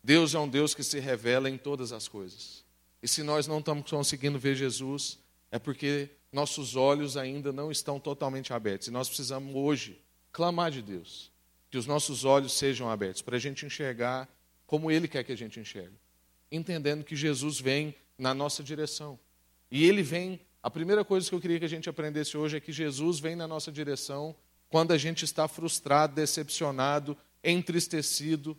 Deus 0.02 0.34
é 0.34 0.38
um 0.38 0.48
Deus 0.48 0.74
que 0.74 0.84
se 0.84 0.98
revela 1.00 1.50
em 1.50 1.58
todas 1.58 1.92
as 1.92 2.06
coisas. 2.06 2.64
E 3.02 3.08
se 3.08 3.22
nós 3.22 3.46
não 3.46 3.58
estamos 3.58 3.90
conseguindo 3.90 4.38
ver 4.38 4.54
Jesus, 4.54 5.18
é 5.50 5.58
porque 5.58 6.10
nossos 6.32 6.76
olhos 6.76 7.16
ainda 7.16 7.52
não 7.52 7.70
estão 7.70 7.99
totalmente 7.99 8.52
abertos. 8.52 8.88
E 8.88 8.90
nós 8.90 9.08
precisamos 9.08 9.54
hoje 9.54 10.00
clamar 10.32 10.70
de 10.70 10.82
Deus 10.82 11.32
que 11.70 11.78
os 11.78 11.87
nossos 11.87 12.25
olhos 12.25 12.52
sejam 12.52 12.90
abertos 12.90 13.23
para 13.23 13.37
a 13.37 13.40
gente 13.40 13.66
enxergar 13.66 14.28
como 14.66 14.90
Ele 14.90 15.08
quer 15.08 15.25
que 15.25 15.32
a 15.32 15.37
gente 15.37 15.58
enxergue. 15.61 15.97
entendendo 16.50 17.04
que 17.04 17.14
Jesus 17.14 17.61
vem 17.61 17.94
na 18.16 18.32
nossa 18.32 18.62
direção. 18.62 19.18
E 19.70 19.85
ele 19.85 20.02
vem. 20.02 20.40
A 20.62 20.70
primeira 20.70 21.04
coisa 21.04 21.28
que 21.28 21.35
eu 21.35 21.40
queria 21.40 21.58
que 21.58 21.64
a 21.64 21.68
gente 21.68 21.88
aprendesse 21.88 22.37
hoje 22.37 22.56
é 22.56 22.61
que 22.61 22.73
Jesus 22.73 23.20
vem 23.20 23.37
na 23.37 23.47
nossa 23.47 23.70
direção 23.70 24.35
quando 24.68 24.92
a 24.92 24.99
gente 24.99 25.25
está 25.25 25.47
frustrado, 25.47 26.14
decepcionado, 26.14 27.16
entristecido, 27.44 28.56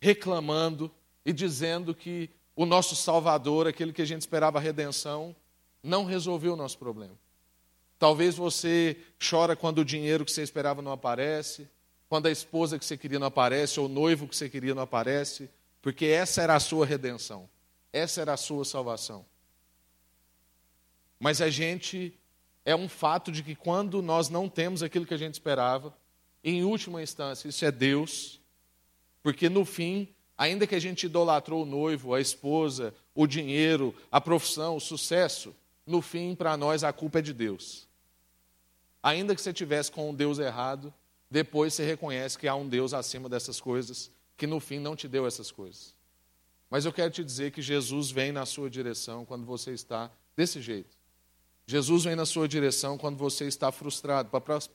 reclamando 0.00 0.90
e 1.24 1.32
dizendo 1.32 1.94
que 1.94 2.28
o 2.56 2.66
nosso 2.66 2.96
Salvador, 2.96 3.66
aquele 3.66 3.92
que 3.92 4.02
a 4.02 4.06
gente 4.06 4.22
esperava 4.22 4.58
a 4.58 4.60
redenção, 4.60 5.34
não 5.82 6.04
resolveu 6.04 6.52
o 6.54 6.56
nosso 6.56 6.78
problema. 6.78 7.14
Talvez 7.98 8.34
você 8.34 8.96
chora 9.18 9.54
quando 9.54 9.78
o 9.78 9.84
dinheiro 9.84 10.24
que 10.24 10.32
você 10.32 10.42
esperava 10.42 10.80
não 10.80 10.92
aparece, 10.92 11.68
quando 12.08 12.26
a 12.26 12.30
esposa 12.30 12.78
que 12.78 12.84
você 12.84 12.96
queria 12.96 13.18
não 13.18 13.26
aparece, 13.26 13.78
ou 13.78 13.86
o 13.86 13.88
noivo 13.88 14.26
que 14.26 14.36
você 14.36 14.48
queria 14.48 14.74
não 14.74 14.82
aparece, 14.82 15.50
porque 15.82 16.06
essa 16.06 16.42
era 16.42 16.54
a 16.54 16.60
sua 16.60 16.84
redenção, 16.84 17.48
essa 17.92 18.20
era 18.20 18.32
a 18.32 18.36
sua 18.36 18.64
salvação. 18.64 19.24
Mas 21.18 21.40
a 21.42 21.50
gente 21.50 22.18
é 22.64 22.74
um 22.74 22.88
fato 22.88 23.30
de 23.30 23.42
que 23.42 23.54
quando 23.54 24.00
nós 24.00 24.28
não 24.28 24.48
temos 24.48 24.82
aquilo 24.82 25.06
que 25.06 25.14
a 25.14 25.18
gente 25.18 25.34
esperava, 25.34 25.94
em 26.42 26.64
última 26.64 27.02
instância, 27.02 27.48
isso 27.48 27.64
é 27.64 27.70
Deus, 27.70 28.40
porque 29.22 29.48
no 29.48 29.64
fim, 29.64 30.08
ainda 30.36 30.66
que 30.66 30.74
a 30.74 30.80
gente 30.80 31.04
idolatrou 31.04 31.62
o 31.62 31.66
noivo, 31.66 32.14
a 32.14 32.20
esposa, 32.20 32.94
o 33.14 33.26
dinheiro, 33.26 33.94
a 34.10 34.20
profissão, 34.20 34.76
o 34.76 34.80
sucesso, 34.80 35.54
no 35.90 36.00
fim, 36.00 36.34
para 36.34 36.56
nós, 36.56 36.84
a 36.84 36.92
culpa 36.92 37.18
é 37.18 37.22
de 37.22 37.32
Deus. 37.32 37.88
Ainda 39.02 39.34
que 39.34 39.40
você 39.40 39.52
tivesse 39.52 39.90
com 39.90 40.10
um 40.10 40.14
Deus 40.14 40.38
errado, 40.38 40.92
depois 41.30 41.74
você 41.74 41.84
reconhece 41.84 42.38
que 42.38 42.48
há 42.48 42.54
um 42.54 42.68
Deus 42.68 42.92
acima 42.92 43.28
dessas 43.28 43.60
coisas, 43.60 44.10
que 44.36 44.46
no 44.46 44.60
fim 44.60 44.78
não 44.78 44.96
te 44.96 45.08
deu 45.08 45.26
essas 45.26 45.50
coisas. 45.50 45.94
Mas 46.70 46.84
eu 46.84 46.92
quero 46.92 47.10
te 47.10 47.24
dizer 47.24 47.50
que 47.50 47.60
Jesus 47.60 48.10
vem 48.10 48.30
na 48.30 48.46
sua 48.46 48.70
direção 48.70 49.24
quando 49.24 49.44
você 49.44 49.72
está 49.72 50.10
desse 50.36 50.60
jeito. 50.60 50.96
Jesus 51.66 52.04
vem 52.04 52.16
na 52.16 52.26
sua 52.26 52.48
direção 52.48 52.96
quando 52.96 53.16
você 53.16 53.46
está 53.46 53.70
frustrado, 53.70 54.30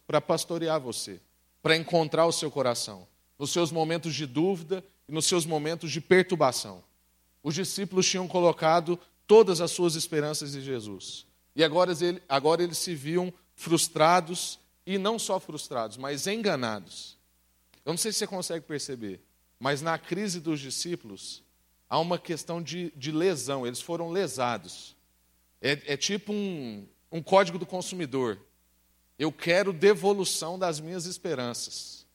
para 0.08 0.22
pastorear 0.22 0.80
você, 0.80 1.20
para 1.62 1.76
encontrar 1.76 2.26
o 2.26 2.32
seu 2.32 2.52
coração, 2.52 3.08
nos 3.38 3.52
seus 3.52 3.72
momentos 3.72 4.14
de 4.14 4.26
dúvida 4.26 4.84
e 5.08 5.12
nos 5.12 5.26
seus 5.26 5.46
momentos 5.46 5.92
de 5.92 6.00
perturbação. 6.00 6.84
Os 7.44 7.54
discípulos 7.54 8.08
tinham 8.08 8.28
colocado 8.28 9.00
todas 9.28 9.62
as 9.62 9.72
suas 9.72 9.96
esperanças 9.96 10.56
em 10.56 10.62
Jesus. 10.62 11.26
E 11.56 11.64
agora, 11.64 11.94
agora 12.28 12.64
eles 12.64 12.78
se 12.78 12.94
viam 12.94 13.34
frustrados, 13.56 14.60
e 14.86 14.98
não 14.98 15.18
só 15.18 15.40
frustrados, 15.40 15.98
mas 15.98 16.28
enganados. 16.28 17.18
Eu 17.84 17.92
não 17.94 17.98
sei 17.98 18.12
se 18.12 18.20
você 18.20 18.28
consegue 18.28 18.66
perceber, 18.66 19.22
mas 19.60 19.82
na 19.82 19.98
crise 19.98 20.40
dos 20.40 20.60
discípulos 20.60 21.44
há 21.90 22.00
uma 22.00 22.20
questão 22.20 22.62
de, 22.62 22.92
de 22.96 23.12
lesão, 23.12 23.66
eles 23.66 23.82
foram 23.82 24.12
lesados. 24.12 24.96
É, 25.62 25.94
é 25.94 25.98
tipo 25.98 26.34
um, 26.34 26.88
um 27.12 27.22
código 27.22 27.58
do 27.58 27.66
consumidor. 27.66 28.40
Eu 29.18 29.32
quero 29.32 29.72
devolução 29.72 30.60
das 30.60 30.80
minhas 30.80 31.06
esperanças. 31.06 32.06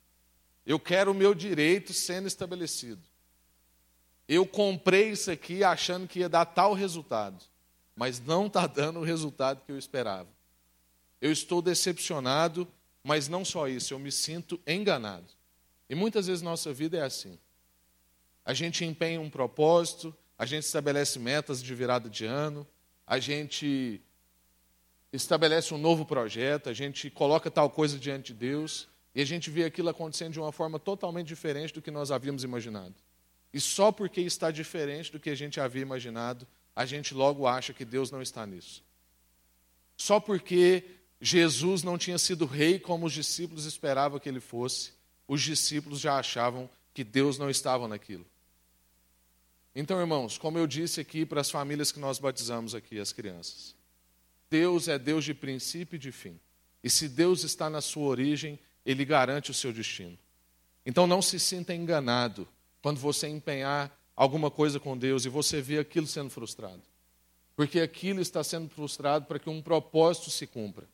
Eu 0.67 0.79
quero 0.79 1.11
o 1.13 1.15
meu 1.15 1.35
direito 1.35 1.93
sendo 1.93 2.29
estabelecido. 2.29 3.01
Eu 4.33 4.47
comprei 4.47 5.11
isso 5.11 5.29
aqui 5.29 5.65
achando 5.65 6.07
que 6.07 6.21
ia 6.21 6.29
dar 6.29 6.45
tal 6.45 6.73
resultado, 6.73 7.45
mas 7.97 8.21
não 8.21 8.47
está 8.47 8.65
dando 8.65 9.01
o 9.01 9.03
resultado 9.03 9.65
que 9.67 9.73
eu 9.73 9.77
esperava. 9.77 10.29
Eu 11.21 11.33
estou 11.33 11.61
decepcionado, 11.61 12.69
mas 13.03 13.27
não 13.27 13.45
só 13.45 13.67
isso, 13.67 13.93
eu 13.93 13.99
me 13.99 14.13
sinto 14.13 14.61
enganado. 14.65 15.27
E 15.89 15.97
muitas 15.97 16.29
vezes 16.29 16.43
nossa 16.43 16.73
vida 16.73 16.97
é 16.97 17.03
assim. 17.03 17.41
A 18.45 18.55
gente 18.55 18.85
empenha 18.85 19.21
um 19.21 19.29
propósito, 19.29 20.15
a 20.39 20.47
gente 20.47 20.63
estabelece 20.63 21.19
metas 21.19 21.61
de 21.61 21.75
virada 21.75 22.09
de 22.09 22.25
ano, 22.25 22.65
a 23.05 23.19
gente 23.19 24.01
estabelece 25.13 25.75
um 25.75 25.79
novo 25.79 26.05
projeto, 26.05 26.69
a 26.69 26.73
gente 26.73 27.11
coloca 27.11 27.51
tal 27.51 27.69
coisa 27.69 27.99
diante 27.99 28.33
de 28.33 28.39
Deus 28.39 28.87
e 29.13 29.21
a 29.21 29.27
gente 29.27 29.51
vê 29.51 29.65
aquilo 29.65 29.89
acontecendo 29.89 30.35
de 30.35 30.39
uma 30.39 30.53
forma 30.53 30.79
totalmente 30.79 31.27
diferente 31.27 31.75
do 31.75 31.83
que 31.83 31.91
nós 31.91 32.13
havíamos 32.13 32.45
imaginado. 32.45 32.95
E 33.53 33.61
só 33.61 33.91
porque 33.91 34.21
está 34.21 34.51
diferente 34.51 35.11
do 35.11 35.19
que 35.19 35.31
a 35.31 35.35
gente 35.35 35.61
havia 35.61 35.83
imaginado, 35.83 36.47
a 36.75 36.87
gente 36.87 37.15
logo 37.15 37.47
acha 37.47 37.73
que 37.73 37.85
Deus 37.85 38.11
não 38.11 38.23
está 38.23 38.47
nisso. 38.47 38.83
Só 39.97 40.21
porque 40.21 40.85
Jesus 41.21 41.83
não 41.83 41.99
tinha 41.99 42.19
sido 42.19 42.47
rei 42.47 42.79
como 42.79 43.07
os 43.07 43.13
discípulos 43.13 43.65
esperavam 43.65 44.19
que 44.19 44.29
ele 44.29 44.41
fosse, 44.41 44.93
os 45.27 45.43
discípulos 45.43 46.01
já 46.01 46.19
achavam 46.19 46.71
que 46.95 47.05
Deus 47.05 47.39
não 47.39 47.51
estava 47.51 47.87
naquilo. 47.87 48.27
Então, 49.75 50.01
irmãos, 50.01 50.39
como 50.39 50.59
eu 50.59 50.67
disse 50.67 51.01
aqui 51.01 51.25
para 51.25 51.41
as 51.41 51.51
famílias 51.51 51.93
que 51.93 52.01
nós 52.01 52.19
batizamos 52.19 52.75
aqui, 52.75 52.99
as 52.99 53.13
crianças, 53.13 53.75
Deus 54.49 54.89
é 54.89 54.99
Deus 54.99 55.25
de 55.25 55.33
princípio 55.33 55.97
e 55.97 55.99
de 55.99 56.11
fim. 56.11 56.41
E 56.83 56.91
se 56.91 57.09
Deus 57.09 57.45
está 57.45 57.71
na 57.71 57.81
sua 57.81 58.09
origem, 58.09 58.59
Ele 58.85 59.05
garante 59.05 59.51
o 59.51 59.55
seu 59.55 59.73
destino. 59.73 60.19
Então 60.85 61.07
não 61.07 61.23
se 61.23 61.39
sinta 61.39 61.75
enganado 61.75 62.49
quando 62.83 62.99
você 62.99 63.29
empenhar 63.29 63.97
alguma 64.15 64.51
coisa 64.51 64.79
com 64.79 64.97
Deus 64.97 65.25
e 65.25 65.29
você 65.29 65.61
vê 65.61 65.79
aquilo 65.79 66.07
sendo 66.07 66.31
frustrado. 66.31 66.83
Porque 67.57 67.81
aquilo 67.81 68.21
está 68.21 68.43
sendo 68.43 68.69
frustrado 68.69 69.27
para 69.27 69.39
que 69.39 69.51
um 69.51 69.61
propósito 69.61 70.31
se 70.31 70.47
cumpra. 70.47 70.87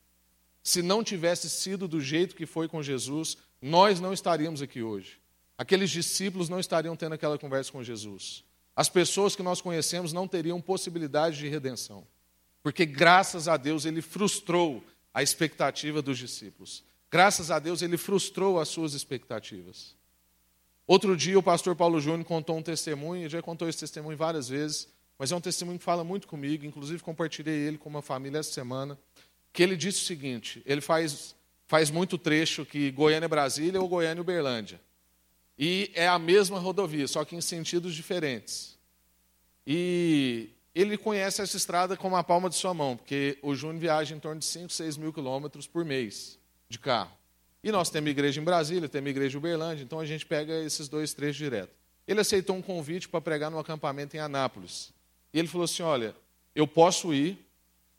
Se 0.62 0.82
não 0.82 1.04
tivesse 1.04 1.48
sido 1.48 1.86
do 1.86 2.00
jeito 2.00 2.34
que 2.34 2.46
foi 2.46 2.68
com 2.68 2.82
Jesus, 2.82 3.36
nós 3.62 4.00
não 4.00 4.12
estaríamos 4.12 4.62
aqui 4.62 4.82
hoje. 4.82 5.18
Aqueles 5.56 5.90
discípulos 5.90 6.48
não 6.48 6.58
estariam 6.58 6.96
tendo 6.96 7.14
aquela 7.14 7.38
conversa 7.38 7.70
com 7.70 7.82
Jesus 7.82 8.44
as 8.76 8.90
pessoas 8.90 9.34
que 9.34 9.42
nós 9.42 9.62
conhecemos 9.62 10.12
não 10.12 10.28
teriam 10.28 10.60
possibilidade 10.60 11.38
de 11.38 11.48
redenção. 11.48 12.06
Porque, 12.62 12.84
graças 12.84 13.48
a 13.48 13.56
Deus, 13.56 13.86
ele 13.86 14.02
frustrou 14.02 14.84
a 15.14 15.22
expectativa 15.22 16.02
dos 16.02 16.18
discípulos. 16.18 16.84
Graças 17.10 17.50
a 17.50 17.58
Deus, 17.58 17.80
ele 17.80 17.96
frustrou 17.96 18.60
as 18.60 18.68
suas 18.68 18.92
expectativas. 18.92 19.95
Outro 20.86 21.16
dia, 21.16 21.38
o 21.38 21.42
pastor 21.42 21.74
Paulo 21.74 22.00
Júnior 22.00 22.24
contou 22.24 22.56
um 22.56 22.62
testemunho, 22.62 23.22
ele 23.22 23.28
já 23.28 23.42
contou 23.42 23.68
esse 23.68 23.80
testemunho 23.80 24.16
várias 24.16 24.48
vezes, 24.48 24.88
mas 25.18 25.32
é 25.32 25.36
um 25.36 25.40
testemunho 25.40 25.78
que 25.78 25.84
fala 25.84 26.04
muito 26.04 26.28
comigo, 26.28 26.64
inclusive 26.64 27.02
compartilhei 27.02 27.54
ele 27.54 27.78
com 27.78 27.88
uma 27.88 28.02
família 28.02 28.38
essa 28.38 28.52
semana, 28.52 28.96
que 29.52 29.62
ele 29.62 29.76
disse 29.76 30.02
o 30.02 30.04
seguinte: 30.04 30.62
ele 30.64 30.80
faz, 30.80 31.34
faz 31.66 31.90
muito 31.90 32.16
trecho 32.16 32.64
que 32.64 32.90
Goiânia-Brasília 32.92 33.80
ou 33.80 33.88
Goiânia-Uberlândia. 33.88 34.80
E 35.58 35.90
é 35.94 36.06
a 36.06 36.18
mesma 36.18 36.58
rodovia, 36.58 37.08
só 37.08 37.24
que 37.24 37.34
em 37.34 37.40
sentidos 37.40 37.94
diferentes. 37.94 38.76
E 39.66 40.50
ele 40.74 40.98
conhece 40.98 41.40
essa 41.40 41.56
estrada 41.56 41.96
como 41.96 42.14
a 42.14 42.22
palma 42.22 42.50
de 42.50 42.54
sua 42.54 42.74
mão, 42.74 42.96
porque 42.96 43.38
o 43.42 43.54
Júnior 43.54 43.80
viaja 43.80 44.14
em 44.14 44.20
torno 44.20 44.38
de 44.38 44.44
5, 44.44 44.70
6 44.70 44.98
mil 44.98 45.12
quilômetros 45.12 45.66
por 45.66 45.84
mês 45.84 46.38
de 46.68 46.78
carro. 46.78 47.15
E 47.66 47.73
nós 47.73 47.90
temos 47.90 48.08
igreja 48.08 48.40
em 48.40 48.44
Brasília, 48.44 48.88
temos 48.88 49.11
igreja 49.11 49.37
em 49.37 49.38
Uberlândia, 49.38 49.82
então 49.82 49.99
a 49.99 50.06
gente 50.06 50.25
pega 50.25 50.56
esses 50.62 50.87
dois 50.87 51.12
trechos 51.12 51.35
direto. 51.35 51.75
Ele 52.06 52.20
aceitou 52.20 52.54
um 52.54 52.62
convite 52.62 53.08
para 53.08 53.20
pregar 53.20 53.50
num 53.50 53.58
acampamento 53.58 54.16
em 54.16 54.20
Anápolis. 54.20 54.92
E 55.35 55.38
ele 55.40 55.49
falou 55.49 55.64
assim: 55.64 55.82
Olha, 55.82 56.14
eu 56.54 56.64
posso 56.64 57.12
ir, 57.12 57.37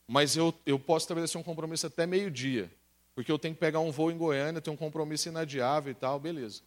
mas 0.07 0.37
eu, 0.37 0.53
eu 0.65 0.79
posso 0.79 1.03
estabelecer 1.03 1.37
um 1.37 1.43
compromisso 1.43 1.85
até 1.85 2.07
meio-dia, 2.07 2.71
porque 3.13 3.29
eu 3.29 3.37
tenho 3.37 3.55
que 3.55 3.59
pegar 3.59 3.81
um 3.81 3.91
voo 3.91 4.09
em 4.09 4.17
Goiânia, 4.17 4.61
tenho 4.61 4.73
um 4.73 4.77
compromisso 4.77 5.27
inadiável 5.27 5.91
e 5.91 5.95
tal, 5.95 6.17
beleza. 6.17 6.61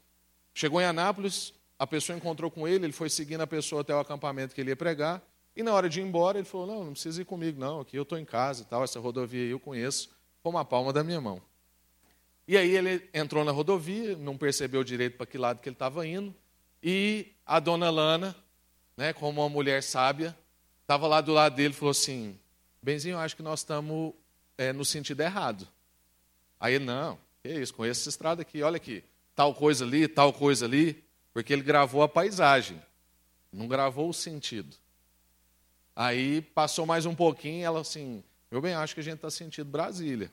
Chegou 0.52 0.78
em 0.78 0.84
Anápolis, 0.84 1.54
a 1.78 1.86
pessoa 1.86 2.18
encontrou 2.18 2.50
com 2.50 2.68
ele, 2.68 2.84
ele 2.84 2.92
foi 2.92 3.08
seguindo 3.08 3.40
a 3.40 3.46
pessoa 3.46 3.80
até 3.80 3.94
o 3.94 3.98
acampamento 3.98 4.54
que 4.54 4.60
ele 4.60 4.72
ia 4.72 4.76
pregar, 4.76 5.22
e 5.56 5.62
na 5.62 5.72
hora 5.72 5.88
de 5.88 6.00
ir 6.00 6.04
embora, 6.04 6.36
ele 6.36 6.46
falou: 6.46 6.66
Não, 6.66 6.84
não 6.84 6.92
precisa 6.92 7.22
ir 7.22 7.24
comigo, 7.24 7.58
não, 7.58 7.80
aqui 7.80 7.96
eu 7.96 8.02
estou 8.02 8.18
em 8.18 8.26
casa 8.26 8.60
e 8.60 8.66
tal, 8.66 8.84
essa 8.84 9.00
rodovia 9.00 9.42
aí 9.42 9.50
eu 9.52 9.58
conheço 9.58 10.10
como 10.42 10.58
a 10.58 10.66
palma 10.66 10.92
da 10.92 11.02
minha 11.02 11.18
mão. 11.18 11.40
E 12.50 12.56
aí 12.56 12.76
ele 12.76 13.08
entrou 13.14 13.44
na 13.44 13.52
rodovia, 13.52 14.16
não 14.16 14.36
percebeu 14.36 14.82
direito 14.82 15.16
para 15.16 15.24
que 15.24 15.38
lado 15.38 15.60
que 15.60 15.68
ele 15.68 15.76
estava 15.76 16.04
indo, 16.04 16.34
e 16.82 17.28
a 17.46 17.60
dona 17.60 17.88
Lana, 17.90 18.34
né, 18.96 19.12
como 19.12 19.40
uma 19.40 19.48
mulher 19.48 19.84
sábia, 19.84 20.36
estava 20.82 21.06
lá 21.06 21.20
do 21.20 21.32
lado 21.32 21.54
dele 21.54 21.72
e 21.72 21.76
falou 21.76 21.92
assim: 21.92 22.36
Benzinho, 22.82 23.18
acho 23.18 23.36
que 23.36 23.42
nós 23.44 23.60
estamos 23.60 24.12
é, 24.58 24.72
no 24.72 24.84
sentido 24.84 25.20
errado. 25.20 25.68
Aí 26.58 26.74
ele, 26.74 26.84
não, 26.86 27.16
que 27.40 27.50
isso, 27.50 27.72
conheço 27.72 28.00
essa 28.00 28.08
estrada 28.08 28.42
aqui, 28.42 28.64
olha 28.64 28.78
aqui 28.78 29.04
tal 29.32 29.54
coisa 29.54 29.84
ali, 29.84 30.08
tal 30.08 30.32
coisa 30.32 30.66
ali, 30.66 31.04
porque 31.32 31.52
ele 31.52 31.62
gravou 31.62 32.02
a 32.02 32.08
paisagem, 32.08 32.82
não 33.52 33.68
gravou 33.68 34.08
o 34.08 34.12
sentido. 34.12 34.76
Aí 35.94 36.42
passou 36.42 36.84
mais 36.84 37.06
um 37.06 37.14
pouquinho, 37.14 37.64
ela 37.64 37.80
assim, 37.80 38.24
meu 38.50 38.60
bem, 38.60 38.74
acho 38.74 38.92
que 38.92 39.00
a 39.00 39.04
gente 39.04 39.14
está 39.14 39.30
sentindo 39.30 39.70
Brasília. 39.70 40.32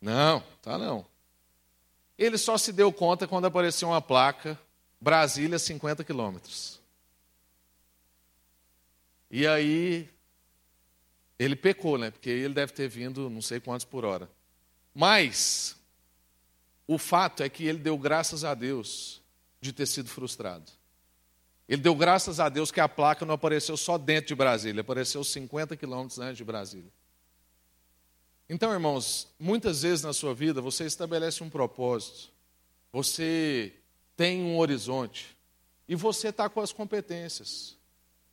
Não, 0.00 0.42
tá 0.62 0.78
não. 0.78 1.11
Ele 2.22 2.38
só 2.38 2.56
se 2.56 2.72
deu 2.72 2.92
conta 2.92 3.26
quando 3.26 3.46
apareceu 3.46 3.88
uma 3.88 4.00
placa, 4.00 4.56
Brasília 5.00 5.58
50 5.58 6.04
quilômetros. 6.04 6.78
E 9.28 9.44
aí 9.44 10.08
ele 11.36 11.56
pecou, 11.56 11.98
né? 11.98 12.12
Porque 12.12 12.30
ele 12.30 12.54
deve 12.54 12.72
ter 12.72 12.86
vindo 12.88 13.28
não 13.28 13.42
sei 13.42 13.58
quantos 13.58 13.84
por 13.84 14.04
hora. 14.04 14.30
Mas 14.94 15.74
o 16.86 16.96
fato 16.96 17.42
é 17.42 17.48
que 17.48 17.64
ele 17.64 17.78
deu 17.78 17.98
graças 17.98 18.44
a 18.44 18.54
Deus 18.54 19.20
de 19.60 19.72
ter 19.72 19.86
sido 19.86 20.08
frustrado. 20.08 20.70
Ele 21.68 21.82
deu 21.82 21.96
graças 21.96 22.38
a 22.38 22.48
Deus 22.48 22.70
que 22.70 22.78
a 22.80 22.88
placa 22.88 23.26
não 23.26 23.34
apareceu 23.34 23.76
só 23.76 23.98
dentro 23.98 24.28
de 24.28 24.36
Brasília, 24.36 24.82
apareceu 24.82 25.24
50 25.24 25.76
quilômetros 25.76 26.20
antes 26.20 26.36
de 26.36 26.44
Brasília. 26.44 26.92
Então, 28.52 28.70
irmãos, 28.70 29.28
muitas 29.40 29.80
vezes 29.80 30.04
na 30.04 30.12
sua 30.12 30.34
vida 30.34 30.60
você 30.60 30.84
estabelece 30.84 31.42
um 31.42 31.48
propósito, 31.48 32.28
você 32.92 33.72
tem 34.14 34.42
um 34.42 34.58
horizonte 34.58 35.34
e 35.88 35.96
você 35.96 36.28
está 36.28 36.50
com 36.50 36.60
as 36.60 36.70
competências. 36.70 37.78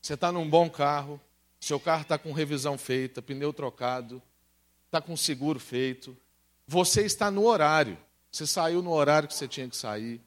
Você 0.02 0.16
está 0.16 0.30
num 0.30 0.50
bom 0.50 0.70
carro, 0.70 1.22
seu 1.58 1.80
carro 1.80 2.02
está 2.02 2.18
com 2.18 2.34
revisão 2.34 2.78
feita, 2.78 3.22
pneu 3.22 3.54
trocado, 3.54 4.22
está 4.88 5.00
com 5.00 5.16
seguro 5.16 5.58
feito. 5.58 6.18
Você 6.68 7.06
está 7.06 7.32
no 7.32 7.46
horário. 7.46 7.98
Você 8.30 8.46
saiu 8.46 8.82
no 8.82 8.92
horário 8.92 9.30
que 9.30 9.34
você 9.34 9.48
tinha 9.48 9.70
que 9.70 9.78
sair. 9.78 10.20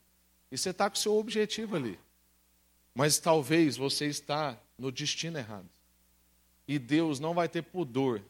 E 0.50 0.56
você 0.56 0.70
está 0.70 0.88
com 0.88 0.96
o 0.96 0.98
seu 0.98 1.18
objetivo 1.18 1.76
ali. 1.76 2.00
Mas 2.94 3.18
talvez 3.18 3.76
você 3.76 4.06
está 4.06 4.58
no 4.78 4.90
destino 4.90 5.36
errado. 5.36 5.68
E 6.66 6.78
Deus 6.78 7.20
não 7.20 7.34
vai 7.34 7.46
ter 7.46 7.60
pudor 7.60 8.22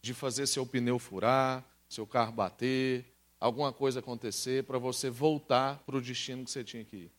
de 0.00 0.14
fazer 0.14 0.46
seu 0.46 0.64
pneu 0.66 0.98
furar, 0.98 1.64
seu 1.88 2.06
carro 2.06 2.32
bater, 2.32 3.04
alguma 3.40 3.72
coisa 3.72 4.00
acontecer 4.00 4.64
para 4.64 4.78
você 4.78 5.10
voltar 5.10 5.78
para 5.84 5.96
o 5.96 6.00
destino 6.00 6.44
que 6.44 6.50
você 6.50 6.64
tinha 6.64 6.84
que 6.84 6.96
ir. 6.96 7.10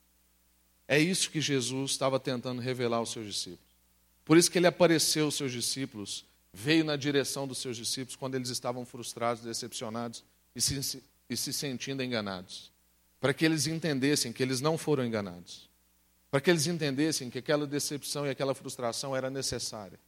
É 0.88 1.00
isso 1.00 1.29
que 1.29 1.41
Jesus 1.41 1.91
estava 1.91 2.19
tentando 2.19 2.62
revelar 2.62 2.98
aos 2.98 3.12
seus 3.12 3.27
discípulos. 3.27 3.67
Por 4.24 4.38
isso 4.38 4.50
que 4.50 4.57
ele 4.57 4.67
apareceu 4.67 5.25
aos 5.25 5.36
seus 5.36 5.51
discípulos, 5.51 6.25
veio 6.53 6.84
na 6.84 6.96
direção 6.96 7.48
dos 7.48 7.60
seus 7.60 7.77
discípulos 7.77 8.15
quando 8.15 8.36
eles 8.36 8.50
estavam 8.50 8.86
frustrados, 8.86 9.43
decepcionados 9.43 10.24
e 10.55 10.62
se, 10.62 11.03
e 11.29 11.38
se 11.38 11.53
sentindo 11.53 12.03
enganados. 12.03 12.72
Para 13.19 13.34
que 13.34 13.46
eles 13.46 13.67
entendessem 13.67 14.31
que 14.31 14.43
eles 14.43 14.62
não 14.62 14.77
foram 14.77 15.05
enganados. 15.05 15.69
Para 16.29 16.41
que 16.41 16.50
eles 16.50 16.67
entendessem 16.67 17.29
que 17.29 17.39
aquela 17.39 17.65
decepção 17.65 18.25
e 18.25 18.29
aquela 18.29 18.53
frustração 18.53 19.15
era 19.15 19.29
necessária. 19.29 20.00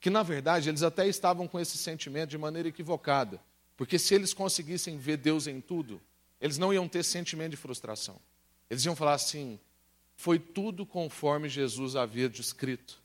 Que, 0.00 0.10
na 0.10 0.22
verdade, 0.22 0.68
eles 0.68 0.82
até 0.82 1.08
estavam 1.08 1.48
com 1.48 1.58
esse 1.58 1.78
sentimento 1.78 2.30
de 2.30 2.38
maneira 2.38 2.68
equivocada. 2.68 3.40
Porque 3.76 3.98
se 3.98 4.14
eles 4.14 4.32
conseguissem 4.32 4.98
ver 4.98 5.16
Deus 5.16 5.46
em 5.46 5.60
tudo, 5.60 6.00
eles 6.40 6.58
não 6.58 6.72
iam 6.72 6.88
ter 6.88 7.02
sentimento 7.02 7.50
de 7.50 7.56
frustração. 7.56 8.16
Eles 8.70 8.84
iam 8.84 8.96
falar 8.96 9.14
assim: 9.14 9.58
foi 10.14 10.38
tudo 10.38 10.86
conforme 10.86 11.48
Jesus 11.48 11.96
havia 11.96 12.28
descrito. 12.28 12.98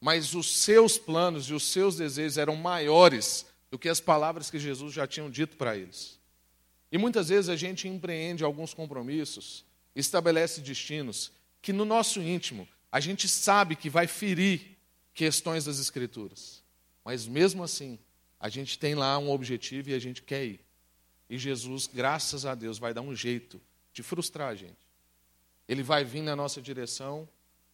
Mas 0.00 0.34
os 0.34 0.58
seus 0.58 0.98
planos 0.98 1.46
e 1.46 1.54
os 1.54 1.64
seus 1.64 1.96
desejos 1.96 2.38
eram 2.38 2.56
maiores 2.56 3.46
do 3.70 3.78
que 3.78 3.88
as 3.88 4.00
palavras 4.00 4.50
que 4.50 4.58
Jesus 4.58 4.94
já 4.94 5.06
tinha 5.06 5.28
dito 5.28 5.56
para 5.56 5.76
eles. 5.76 6.18
E 6.90 6.98
muitas 6.98 7.28
vezes 7.28 7.48
a 7.48 7.56
gente 7.56 7.88
empreende 7.88 8.44
alguns 8.44 8.72
compromissos, 8.72 9.64
estabelece 9.94 10.60
destinos 10.60 11.32
que 11.60 11.72
no 11.72 11.84
nosso 11.84 12.20
íntimo 12.20 12.68
a 12.92 13.00
gente 13.00 13.28
sabe 13.28 13.74
que 13.74 13.90
vai 13.90 14.06
ferir 14.06 14.75
questões 15.16 15.64
das 15.64 15.80
Escrituras. 15.80 16.62
Mas 17.02 17.26
mesmo 17.26 17.64
assim, 17.64 17.98
a 18.38 18.50
gente 18.50 18.78
tem 18.78 18.94
lá 18.94 19.18
um 19.18 19.30
objetivo 19.30 19.88
e 19.90 19.94
a 19.94 19.98
gente 19.98 20.22
quer 20.22 20.44
ir. 20.44 20.60
E 21.28 21.38
Jesus, 21.38 21.88
graças 21.92 22.44
a 22.44 22.54
Deus, 22.54 22.78
vai 22.78 22.92
dar 22.92 23.00
um 23.00 23.14
jeito 23.14 23.60
de 23.92 24.02
frustrar 24.02 24.48
a 24.48 24.54
gente. 24.54 24.76
Ele 25.66 25.82
vai 25.82 26.04
vir 26.04 26.20
na 26.20 26.36
nossa 26.36 26.60
direção 26.60 27.26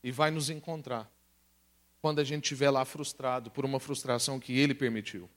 e 0.05 0.13
vai 0.13 0.31
nos 0.31 0.49
encontrar 0.49 1.11
quando 2.01 2.21
a 2.21 2.25
gente 2.25 2.45
estiver 2.45 2.71
lá 2.71 2.85
frustrado 2.85 3.51
por 3.51 3.65
uma 3.65 3.81
frustração 3.81 4.39
que 4.39 4.57
ele 4.57 4.73
permitiu. 4.73 5.29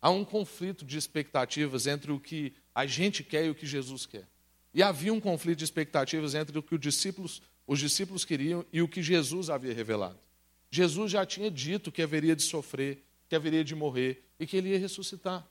Há 0.00 0.10
um 0.10 0.24
conflito 0.24 0.84
de 0.84 0.96
expectativas 0.96 1.86
entre 1.86 2.10
o 2.10 2.18
que 2.18 2.54
a 2.74 2.86
gente 2.86 3.22
quer 3.22 3.44
e 3.44 3.50
o 3.50 3.54
que 3.54 3.66
Jesus 3.66 4.06
quer. 4.06 4.26
E 4.72 4.82
havia 4.82 5.12
um 5.12 5.20
conflito 5.20 5.58
de 5.58 5.64
expectativas 5.64 6.34
entre 6.34 6.58
o 6.58 6.62
que 6.62 6.74
os 6.74 6.80
discípulos, 6.80 7.42
os 7.66 7.78
discípulos 7.78 8.24
queriam 8.24 8.64
e 8.72 8.80
o 8.80 8.88
que 8.88 9.02
Jesus 9.02 9.50
havia 9.50 9.74
revelado. 9.74 10.23
Jesus 10.74 11.12
já 11.12 11.24
tinha 11.24 11.48
dito 11.48 11.92
que 11.92 12.02
haveria 12.02 12.34
de 12.34 12.42
sofrer, 12.42 13.00
que 13.28 13.36
haveria 13.36 13.62
de 13.62 13.76
morrer 13.76 14.24
e 14.40 14.44
que 14.44 14.56
ele 14.56 14.70
ia 14.70 14.78
ressuscitar. 14.78 15.46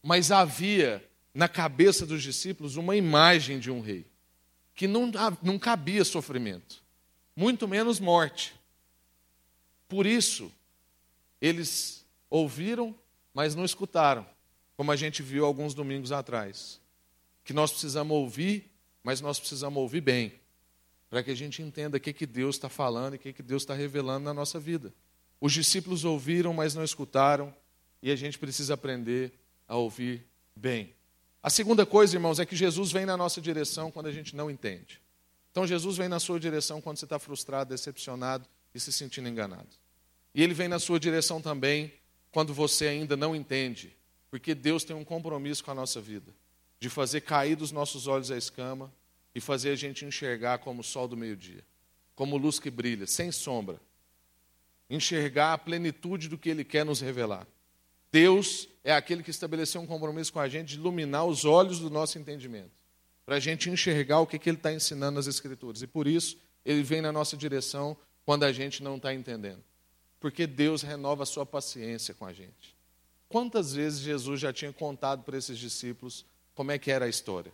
Mas 0.00 0.30
havia 0.30 1.04
na 1.34 1.48
cabeça 1.48 2.06
dos 2.06 2.22
discípulos 2.22 2.76
uma 2.76 2.94
imagem 2.94 3.58
de 3.58 3.72
um 3.72 3.80
rei, 3.80 4.06
que 4.72 4.86
não, 4.86 5.10
não 5.42 5.58
cabia 5.58 6.04
sofrimento, 6.04 6.80
muito 7.34 7.66
menos 7.66 7.98
morte. 7.98 8.54
Por 9.88 10.06
isso, 10.06 10.52
eles 11.40 12.06
ouviram, 12.30 12.94
mas 13.34 13.56
não 13.56 13.64
escutaram, 13.64 14.24
como 14.76 14.92
a 14.92 14.96
gente 14.96 15.24
viu 15.24 15.44
alguns 15.44 15.74
domingos 15.74 16.12
atrás. 16.12 16.80
Que 17.42 17.52
nós 17.52 17.72
precisamos 17.72 18.16
ouvir, 18.16 18.70
mas 19.02 19.20
nós 19.20 19.40
precisamos 19.40 19.82
ouvir 19.82 20.02
bem, 20.02 20.32
para 21.16 21.22
que 21.22 21.30
a 21.30 21.34
gente 21.34 21.62
entenda 21.62 21.96
o 21.96 22.00
que, 22.00 22.12
que 22.12 22.26
Deus 22.26 22.56
está 22.56 22.68
falando 22.68 23.14
e 23.14 23.16
o 23.16 23.18
que, 23.18 23.32
que 23.32 23.42
Deus 23.42 23.62
está 23.62 23.72
revelando 23.72 24.26
na 24.26 24.34
nossa 24.34 24.60
vida. 24.60 24.92
Os 25.40 25.50
discípulos 25.50 26.04
ouviram, 26.04 26.52
mas 26.52 26.74
não 26.74 26.84
escutaram, 26.84 27.56
e 28.02 28.10
a 28.10 28.16
gente 28.16 28.38
precisa 28.38 28.74
aprender 28.74 29.32
a 29.66 29.76
ouvir 29.76 30.26
bem. 30.54 30.92
A 31.42 31.48
segunda 31.48 31.86
coisa, 31.86 32.16
irmãos, 32.16 32.38
é 32.38 32.44
que 32.44 32.54
Jesus 32.54 32.92
vem 32.92 33.06
na 33.06 33.16
nossa 33.16 33.40
direção 33.40 33.90
quando 33.90 34.08
a 34.08 34.12
gente 34.12 34.36
não 34.36 34.50
entende. 34.50 35.00
Então, 35.50 35.66
Jesus 35.66 35.96
vem 35.96 36.06
na 36.06 36.20
sua 36.20 36.38
direção 36.38 36.82
quando 36.82 36.98
você 36.98 37.06
está 37.06 37.18
frustrado, 37.18 37.70
decepcionado, 37.70 38.46
e 38.74 38.78
se 38.78 38.92
sentindo 38.92 39.26
enganado. 39.26 39.70
E 40.34 40.42
ele 40.42 40.52
vem 40.52 40.68
na 40.68 40.78
sua 40.78 41.00
direção 41.00 41.40
também 41.40 41.94
quando 42.30 42.52
você 42.52 42.88
ainda 42.88 43.16
não 43.16 43.34
entende, 43.34 43.96
porque 44.30 44.54
Deus 44.54 44.84
tem 44.84 44.94
um 44.94 45.02
compromisso 45.02 45.64
com 45.64 45.70
a 45.70 45.74
nossa 45.74 45.98
vida, 45.98 46.30
de 46.78 46.90
fazer 46.90 47.22
cair 47.22 47.56
dos 47.56 47.72
nossos 47.72 48.06
olhos 48.06 48.30
a 48.30 48.36
escama 48.36 48.92
e 49.36 49.40
fazer 49.40 49.68
a 49.68 49.76
gente 49.76 50.02
enxergar 50.02 50.60
como 50.60 50.80
o 50.80 50.82
sol 50.82 51.06
do 51.06 51.14
meio-dia, 51.14 51.62
como 52.14 52.38
luz 52.38 52.58
que 52.58 52.70
brilha, 52.70 53.06
sem 53.06 53.30
sombra. 53.30 53.78
Enxergar 54.88 55.52
a 55.52 55.58
plenitude 55.58 56.26
do 56.26 56.38
que 56.38 56.48
ele 56.48 56.64
quer 56.64 56.86
nos 56.86 57.02
revelar. 57.02 57.46
Deus 58.10 58.66
é 58.82 58.94
aquele 58.94 59.22
que 59.22 59.30
estabeleceu 59.30 59.78
um 59.82 59.86
compromisso 59.86 60.32
com 60.32 60.40
a 60.40 60.48
gente 60.48 60.68
de 60.68 60.76
iluminar 60.76 61.26
os 61.26 61.44
olhos 61.44 61.78
do 61.80 61.90
nosso 61.90 62.18
entendimento, 62.18 62.70
para 63.26 63.34
a 63.34 63.38
gente 63.38 63.68
enxergar 63.68 64.20
o 64.20 64.26
que, 64.26 64.38
que 64.38 64.48
ele 64.48 64.56
está 64.56 64.72
ensinando 64.72 65.16
nas 65.16 65.26
Escrituras. 65.26 65.82
E 65.82 65.86
por 65.86 66.06
isso, 66.06 66.38
ele 66.64 66.82
vem 66.82 67.02
na 67.02 67.12
nossa 67.12 67.36
direção 67.36 67.94
quando 68.24 68.44
a 68.44 68.52
gente 68.54 68.82
não 68.82 68.96
está 68.96 69.12
entendendo. 69.12 69.62
Porque 70.18 70.46
Deus 70.46 70.80
renova 70.80 71.24
a 71.24 71.26
sua 71.26 71.44
paciência 71.44 72.14
com 72.14 72.24
a 72.24 72.32
gente. 72.32 72.74
Quantas 73.28 73.74
vezes 73.74 74.00
Jesus 74.00 74.40
já 74.40 74.50
tinha 74.50 74.72
contado 74.72 75.24
para 75.24 75.36
esses 75.36 75.58
discípulos 75.58 76.24
como 76.54 76.72
é 76.72 76.78
que 76.78 76.90
era 76.90 77.04
a 77.04 77.08
história? 77.08 77.52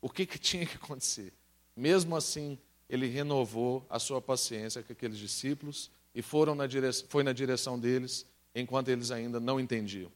O 0.00 0.08
que, 0.08 0.24
que 0.26 0.38
tinha 0.38 0.64
que 0.66 0.76
acontecer? 0.76 1.32
Mesmo 1.76 2.16
assim, 2.16 2.58
ele 2.88 3.06
renovou 3.06 3.86
a 3.88 3.98
sua 3.98 4.20
paciência 4.20 4.82
com 4.82 4.92
aqueles 4.92 5.18
discípulos 5.18 5.90
e 6.14 6.22
foram 6.22 6.54
na 6.54 6.66
direção, 6.66 7.06
foi 7.08 7.22
na 7.22 7.32
direção 7.32 7.78
deles 7.78 8.26
enquanto 8.54 8.88
eles 8.88 9.10
ainda 9.10 9.38
não 9.38 9.60
entendiam. 9.60 10.10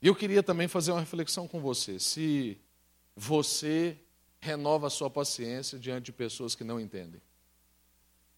E 0.00 0.06
eu 0.06 0.14
queria 0.14 0.42
também 0.42 0.68
fazer 0.68 0.92
uma 0.92 1.00
reflexão 1.00 1.46
com 1.46 1.60
você. 1.60 1.98
Se 1.98 2.58
você 3.16 3.96
renova 4.40 4.88
a 4.88 4.90
sua 4.90 5.08
paciência 5.08 5.78
diante 5.78 6.06
de 6.06 6.12
pessoas 6.12 6.54
que 6.54 6.64
não 6.64 6.80
entendem. 6.80 7.22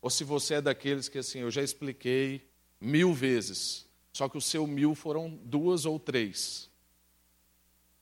Ou 0.02 0.10
se 0.10 0.22
você 0.22 0.54
é 0.54 0.60
daqueles 0.60 1.08
que, 1.08 1.16
assim, 1.16 1.38
eu 1.38 1.50
já 1.50 1.62
expliquei 1.62 2.46
mil 2.78 3.14
vezes, 3.14 3.86
só 4.12 4.28
que 4.28 4.36
o 4.36 4.40
seu 4.40 4.66
mil 4.66 4.94
foram 4.94 5.30
duas 5.44 5.86
ou 5.86 5.98
três. 5.98 6.70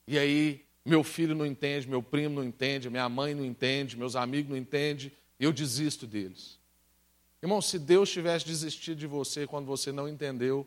E 0.08 0.18
aí, 0.18 0.66
meu 0.84 1.04
filho 1.04 1.34
não 1.34 1.46
entende, 1.46 1.88
meu 1.88 2.02
primo 2.02 2.36
não 2.36 2.44
entende, 2.44 2.90
minha 2.90 3.08
mãe 3.08 3.34
não 3.34 3.44
entende, 3.44 3.96
meus 3.96 4.16
amigos 4.16 4.50
não 4.50 4.56
entendem, 4.56 5.12
eu 5.38 5.52
desisto 5.52 6.06
deles. 6.06 6.58
Irmão, 7.42 7.60
se 7.60 7.78
Deus 7.78 8.10
tivesse 8.10 8.46
desistido 8.46 8.98
de 8.98 9.06
você 9.06 9.46
quando 9.46 9.66
você 9.66 9.90
não 9.90 10.08
entendeu, 10.08 10.66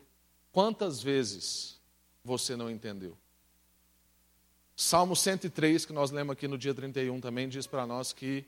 quantas 0.52 1.02
vezes 1.02 1.78
você 2.24 2.56
não 2.56 2.70
entendeu? 2.70 3.16
Salmo 4.74 5.16
103, 5.16 5.86
que 5.86 5.92
nós 5.92 6.10
lemos 6.10 6.34
aqui 6.34 6.46
no 6.46 6.58
dia 6.58 6.74
31, 6.74 7.18
também 7.20 7.48
diz 7.48 7.66
para 7.66 7.86
nós 7.86 8.12
que 8.12 8.44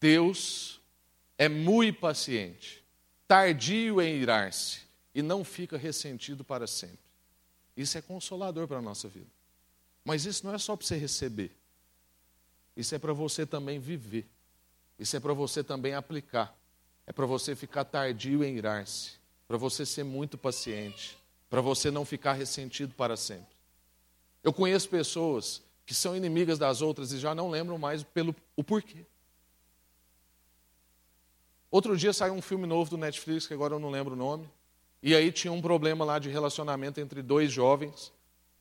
Deus 0.00 0.80
é 1.38 1.48
muito 1.48 2.00
paciente, 2.00 2.82
tardio 3.26 4.00
em 4.02 4.16
irar-se 4.16 4.80
e 5.14 5.22
não 5.22 5.44
fica 5.44 5.76
ressentido 5.76 6.44
para 6.44 6.66
sempre. 6.66 6.98
Isso 7.76 7.96
é 7.96 8.02
consolador 8.02 8.66
para 8.66 8.78
a 8.78 8.82
nossa 8.82 9.08
vida. 9.08 9.33
Mas 10.04 10.26
isso 10.26 10.46
não 10.46 10.54
é 10.54 10.58
só 10.58 10.76
para 10.76 10.86
você 10.86 10.96
receber. 10.96 11.50
Isso 12.76 12.94
é 12.94 12.98
para 12.98 13.12
você 13.12 13.46
também 13.46 13.78
viver. 13.78 14.26
Isso 14.98 15.16
é 15.16 15.20
para 15.20 15.32
você 15.32 15.64
também 15.64 15.94
aplicar. 15.94 16.54
É 17.06 17.12
para 17.12 17.26
você 17.26 17.56
ficar 17.56 17.84
tardio 17.84 18.44
em 18.44 18.56
irar-se. 18.56 19.12
Para 19.48 19.56
você 19.56 19.86
ser 19.86 20.04
muito 20.04 20.36
paciente. 20.36 21.16
Para 21.48 21.60
você 21.60 21.90
não 21.90 22.04
ficar 22.04 22.34
ressentido 22.34 22.94
para 22.94 23.16
sempre. 23.16 23.54
Eu 24.42 24.52
conheço 24.52 24.88
pessoas 24.88 25.62
que 25.86 25.94
são 25.94 26.16
inimigas 26.16 26.58
das 26.58 26.82
outras 26.82 27.12
e 27.12 27.18
já 27.18 27.34
não 27.34 27.50
lembram 27.50 27.78
mais 27.78 28.02
pelo, 28.02 28.34
o 28.56 28.64
porquê. 28.64 29.04
Outro 31.70 31.96
dia 31.96 32.12
saiu 32.12 32.34
um 32.34 32.42
filme 32.42 32.66
novo 32.66 32.90
do 32.90 32.96
Netflix, 32.96 33.46
que 33.46 33.54
agora 33.54 33.74
eu 33.74 33.80
não 33.80 33.90
lembro 33.90 34.14
o 34.14 34.16
nome. 34.16 34.48
E 35.02 35.14
aí 35.14 35.32
tinha 35.32 35.52
um 35.52 35.60
problema 35.60 36.04
lá 36.04 36.18
de 36.18 36.30
relacionamento 36.30 37.00
entre 37.00 37.20
dois 37.20 37.50
jovens. 37.50 38.12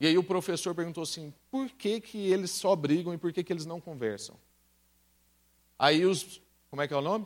E 0.04 0.06
aí 0.06 0.18
o 0.18 0.24
professor 0.24 0.76
perguntou 0.76 1.02
assim: 1.02 1.34
por 1.50 1.70
que, 1.70 2.02
que 2.02 2.18
eles 2.30 2.52
só 2.52 2.76
brigam 2.76 3.14
e 3.14 3.18
por 3.18 3.32
que, 3.32 3.42
que 3.42 3.54
eles 3.54 3.66
não 3.66 3.80
conversam? 3.80 4.38
Aí 5.80 6.06
os, 6.06 6.42
Como 6.70 6.82
é 6.82 6.88
que 6.90 6.94
é 6.94 6.98
o 6.98 7.02
nome? 7.02 7.26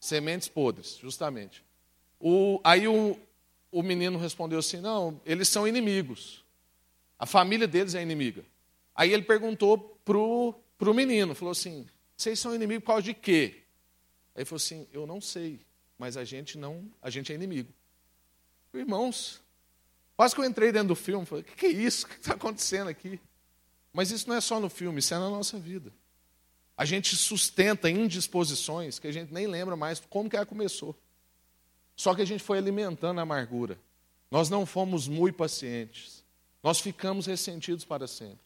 Sementes 0.00 0.48
podres, 0.48 0.96
justamente. 0.96 1.62
O, 2.18 2.62
aí 2.64 2.88
o, 2.88 3.14
o 3.70 3.82
menino 3.82 4.18
respondeu 4.18 4.58
assim: 4.58 4.80
não, 4.80 5.20
eles 5.22 5.50
são 5.50 5.68
inimigos. 5.68 6.42
A 7.18 7.26
família 7.26 7.68
deles 7.68 7.94
é 7.94 8.00
inimiga. 8.00 8.42
Aí 8.94 9.12
ele 9.12 9.24
perguntou 9.24 9.76
pro, 10.02 10.54
pro 10.78 10.94
menino, 10.94 11.34
falou 11.34 11.52
assim: 11.52 11.86
vocês 12.16 12.38
são 12.38 12.54
inimigos 12.54 12.84
por 12.84 12.92
causa 12.92 13.02
de 13.02 13.12
quê? 13.12 13.64
Aí 14.34 14.40
ele 14.40 14.44
falou 14.46 14.56
assim: 14.56 14.88
eu 14.94 15.06
não 15.06 15.20
sei, 15.20 15.60
mas 15.98 16.16
a 16.16 16.24
gente 16.24 16.56
não, 16.56 16.90
a 17.02 17.10
gente 17.10 17.30
é 17.30 17.34
inimigo. 17.34 17.70
Irmãos, 18.72 19.42
quase 20.20 20.34
que 20.34 20.40
eu 20.42 20.44
entrei 20.44 20.70
dentro 20.70 20.88
do 20.88 20.94
filme, 20.94 21.24
falei: 21.24 21.40
o 21.42 21.46
que, 21.46 21.56
que 21.56 21.64
é 21.64 21.70
isso? 21.70 22.04
O 22.04 22.08
que 22.10 22.16
está 22.16 22.34
acontecendo 22.34 22.88
aqui? 22.88 23.18
Mas 23.90 24.10
isso 24.10 24.28
não 24.28 24.36
é 24.36 24.40
só 24.42 24.60
no 24.60 24.68
filme, 24.68 24.98
isso 24.98 25.14
é 25.14 25.18
na 25.18 25.30
nossa 25.30 25.58
vida. 25.58 25.90
A 26.76 26.84
gente 26.84 27.16
sustenta 27.16 27.88
indisposições 27.88 28.98
que 28.98 29.06
a 29.06 29.12
gente 29.12 29.32
nem 29.32 29.46
lembra 29.46 29.76
mais 29.76 29.98
como 30.10 30.28
que 30.28 30.36
ela 30.36 30.44
começou. 30.44 30.94
Só 31.96 32.14
que 32.14 32.20
a 32.20 32.26
gente 32.26 32.44
foi 32.44 32.58
alimentando 32.58 33.18
a 33.18 33.22
amargura. 33.22 33.80
Nós 34.30 34.50
não 34.50 34.66
fomos 34.66 35.08
muito 35.08 35.36
pacientes. 35.36 36.22
Nós 36.62 36.80
ficamos 36.80 37.24
ressentidos 37.24 37.86
para 37.86 38.06
sempre. 38.06 38.44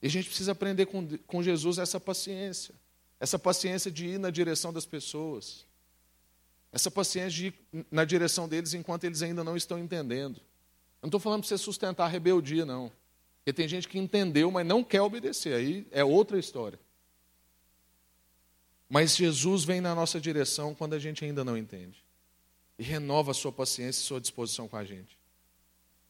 E 0.00 0.06
a 0.06 0.10
gente 0.10 0.28
precisa 0.28 0.52
aprender 0.52 0.86
com, 0.86 1.18
com 1.26 1.42
Jesus 1.42 1.78
essa 1.78 1.98
paciência. 1.98 2.76
Essa 3.18 3.40
paciência 3.40 3.90
de 3.90 4.06
ir 4.06 4.18
na 4.20 4.30
direção 4.30 4.72
das 4.72 4.86
pessoas. 4.86 5.66
Essa 6.72 6.92
paciência 6.92 7.30
de 7.30 7.46
ir 7.48 7.86
na 7.90 8.04
direção 8.04 8.48
deles 8.48 8.72
enquanto 8.72 9.02
eles 9.02 9.20
ainda 9.20 9.42
não 9.42 9.56
estão 9.56 9.80
entendendo. 9.80 10.40
Eu 11.00 11.06
não 11.06 11.08
estou 11.08 11.20
falando 11.20 11.40
para 11.40 11.48
você 11.48 11.58
sustentar 11.58 12.04
a 12.04 12.08
rebeldia, 12.08 12.64
não. 12.64 12.90
Porque 13.38 13.52
tem 13.52 13.68
gente 13.68 13.88
que 13.88 13.98
entendeu, 13.98 14.50
mas 14.50 14.66
não 14.66 14.82
quer 14.84 15.00
obedecer. 15.00 15.54
Aí 15.54 15.86
é 15.90 16.04
outra 16.04 16.38
história. 16.38 16.78
Mas 18.88 19.16
Jesus 19.16 19.64
vem 19.64 19.80
na 19.80 19.94
nossa 19.94 20.20
direção 20.20 20.74
quando 20.74 20.94
a 20.94 20.98
gente 20.98 21.24
ainda 21.24 21.44
não 21.44 21.56
entende 21.56 22.02
e 22.78 22.82
renova 22.82 23.32
a 23.32 23.34
sua 23.34 23.52
paciência 23.52 24.00
e 24.00 24.04
sua 24.04 24.20
disposição 24.20 24.68
com 24.68 24.76
a 24.76 24.84
gente. 24.84 25.18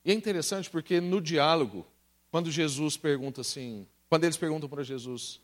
E 0.04 0.10
é 0.10 0.14
interessante 0.14 0.68
porque 0.68 1.00
no 1.00 1.20
diálogo, 1.20 1.86
quando 2.30 2.50
Jesus 2.50 2.96
pergunta 2.96 3.40
assim, 3.40 3.86
quando 4.08 4.24
eles 4.24 4.36
perguntam 4.36 4.68
para 4.68 4.82
Jesus, 4.82 5.40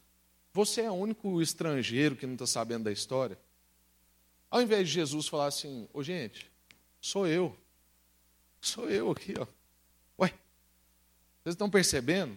você 0.53 0.83
é 0.83 0.91
o 0.91 0.95
único 0.95 1.41
estrangeiro 1.41 2.15
que 2.15 2.27
não 2.27 2.35
está 2.35 2.47
sabendo 2.47 2.85
da 2.85 2.93
história? 2.93 3.39
Ao 4.51 4.63
invés 4.63 4.87
de 4.89 4.95
Jesus 4.95 5.27
falar 5.27 5.47
assim, 5.47 5.89
ô 5.93 6.03
gente, 6.03 6.51
sou 7.01 7.27
eu, 7.27 7.57
sou 8.67 8.89
eu 8.89 9.11
aqui, 9.11 9.35
ó. 9.39 9.47
Ué, 10.21 10.29
vocês 11.43 11.55
estão 11.55 11.71
percebendo? 11.71 12.37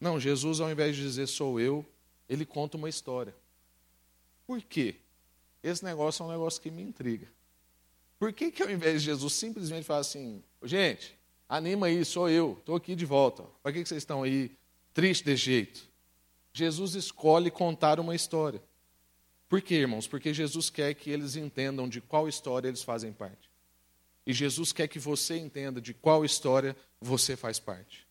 Não, 0.00 0.20
Jesus, 0.20 0.60
ao 0.60 0.70
invés 0.70 0.96
de 0.96 1.02
dizer 1.02 1.26
sou 1.26 1.58
eu, 1.60 1.84
ele 2.28 2.44
conta 2.44 2.76
uma 2.76 2.88
história. 2.88 3.34
Por 4.46 4.60
quê? 4.62 4.96
Esse 5.62 5.84
negócio 5.84 6.22
é 6.22 6.26
um 6.26 6.30
negócio 6.30 6.60
que 6.60 6.70
me 6.70 6.82
intriga. 6.82 7.26
Por 8.18 8.32
que, 8.32 8.50
que 8.50 8.62
ao 8.62 8.70
invés 8.70 9.00
de 9.00 9.06
Jesus 9.06 9.32
simplesmente 9.32 9.84
falar 9.84 10.00
assim, 10.00 10.42
gente, 10.62 11.16
anima 11.48 11.86
aí, 11.86 12.04
sou 12.04 12.28
eu, 12.28 12.56
estou 12.58 12.76
aqui 12.76 12.94
de 12.94 13.04
volta. 13.04 13.44
Para 13.62 13.72
que, 13.72 13.82
que 13.82 13.88
vocês 13.88 14.02
estão 14.02 14.22
aí 14.22 14.50
tristes 14.92 15.24
desse 15.24 15.44
jeito? 15.44 15.88
Jesus 16.52 16.94
escolhe 16.94 17.50
contar 17.50 17.98
uma 17.98 18.14
história. 18.14 18.62
Por 19.48 19.60
quê, 19.60 19.76
irmãos? 19.76 20.06
Porque 20.06 20.32
Jesus 20.32 20.70
quer 20.70 20.94
que 20.94 21.10
eles 21.10 21.36
entendam 21.36 21.88
de 21.88 22.00
qual 22.00 22.28
história 22.28 22.68
eles 22.68 22.82
fazem 22.82 23.12
parte. 23.12 23.50
E 24.26 24.32
Jesus 24.32 24.72
quer 24.72 24.88
que 24.88 24.98
você 24.98 25.36
entenda 25.36 25.80
de 25.80 25.92
qual 25.92 26.24
história 26.24 26.76
você 27.00 27.36
faz 27.36 27.58
parte. 27.58 28.06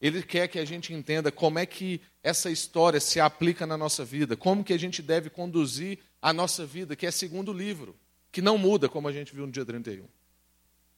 Ele 0.00 0.22
quer 0.22 0.48
que 0.48 0.58
a 0.58 0.64
gente 0.64 0.92
entenda 0.92 1.32
como 1.32 1.58
é 1.58 1.64
que 1.64 2.00
essa 2.22 2.50
história 2.50 3.00
se 3.00 3.20
aplica 3.20 3.66
na 3.66 3.76
nossa 3.76 4.04
vida, 4.04 4.36
como 4.36 4.62
que 4.62 4.72
a 4.72 4.78
gente 4.78 5.00
deve 5.00 5.30
conduzir 5.30 5.98
a 6.20 6.32
nossa 6.32 6.66
vida, 6.66 6.94
que 6.94 7.06
é 7.06 7.10
segundo 7.10 7.50
o 7.50 7.56
livro 7.56 7.96
que 8.34 8.42
não 8.42 8.58
muda, 8.58 8.88
como 8.88 9.06
a 9.06 9.12
gente 9.12 9.32
viu 9.32 9.46
no 9.46 9.52
dia 9.52 9.64
31. 9.64 10.08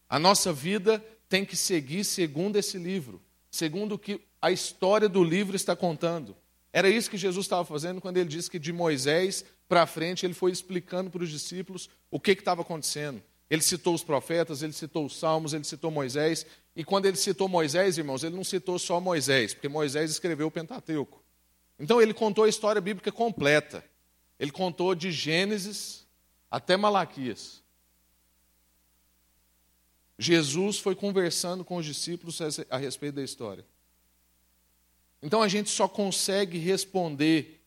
A 0.08 0.18
nossa 0.18 0.54
vida 0.54 1.04
tem 1.28 1.44
que 1.44 1.54
seguir 1.54 2.02
segundo 2.02 2.56
esse 2.56 2.78
livro, 2.78 3.20
segundo 3.50 3.96
o 3.96 3.98
que 3.98 4.22
a 4.40 4.50
história 4.50 5.06
do 5.06 5.22
livro 5.22 5.54
está 5.54 5.76
contando. 5.76 6.34
Era 6.72 6.88
isso 6.88 7.10
que 7.10 7.18
Jesus 7.18 7.44
estava 7.44 7.62
fazendo 7.62 8.00
quando 8.00 8.16
ele 8.16 8.30
disse 8.30 8.50
que 8.50 8.58
de 8.58 8.72
Moisés 8.72 9.44
para 9.68 9.86
frente 9.86 10.24
ele 10.24 10.32
foi 10.32 10.50
explicando 10.50 11.10
para 11.10 11.22
os 11.22 11.28
discípulos 11.28 11.90
o 12.10 12.18
que 12.18 12.30
estava 12.30 12.62
acontecendo. 12.62 13.22
Ele 13.48 13.62
citou 13.62 13.94
os 13.94 14.02
profetas, 14.02 14.62
ele 14.62 14.72
citou 14.72 15.06
os 15.06 15.16
salmos, 15.16 15.54
ele 15.54 15.64
citou 15.64 15.90
Moisés. 15.90 16.44
E 16.74 16.84
quando 16.84 17.06
ele 17.06 17.16
citou 17.16 17.48
Moisés, 17.48 17.96
irmãos, 17.96 18.24
ele 18.24 18.34
não 18.34 18.44
citou 18.44 18.78
só 18.78 19.00
Moisés, 19.00 19.54
porque 19.54 19.68
Moisés 19.68 20.10
escreveu 20.10 20.48
o 20.48 20.50
Pentateuco. 20.50 21.22
Então 21.78 22.00
ele 22.00 22.12
contou 22.12 22.44
a 22.44 22.48
história 22.48 22.80
bíblica 22.80 23.12
completa. 23.12 23.84
Ele 24.38 24.50
contou 24.50 24.94
de 24.94 25.12
Gênesis 25.12 26.06
até 26.50 26.76
Malaquias. 26.76 27.62
Jesus 30.18 30.78
foi 30.78 30.94
conversando 30.94 31.64
com 31.64 31.76
os 31.76 31.84
discípulos 31.84 32.40
a 32.70 32.76
respeito 32.78 33.16
da 33.16 33.22
história. 33.22 33.64
Então 35.22 35.42
a 35.42 35.48
gente 35.48 35.70
só 35.70 35.86
consegue 35.86 36.58
responder 36.58 37.62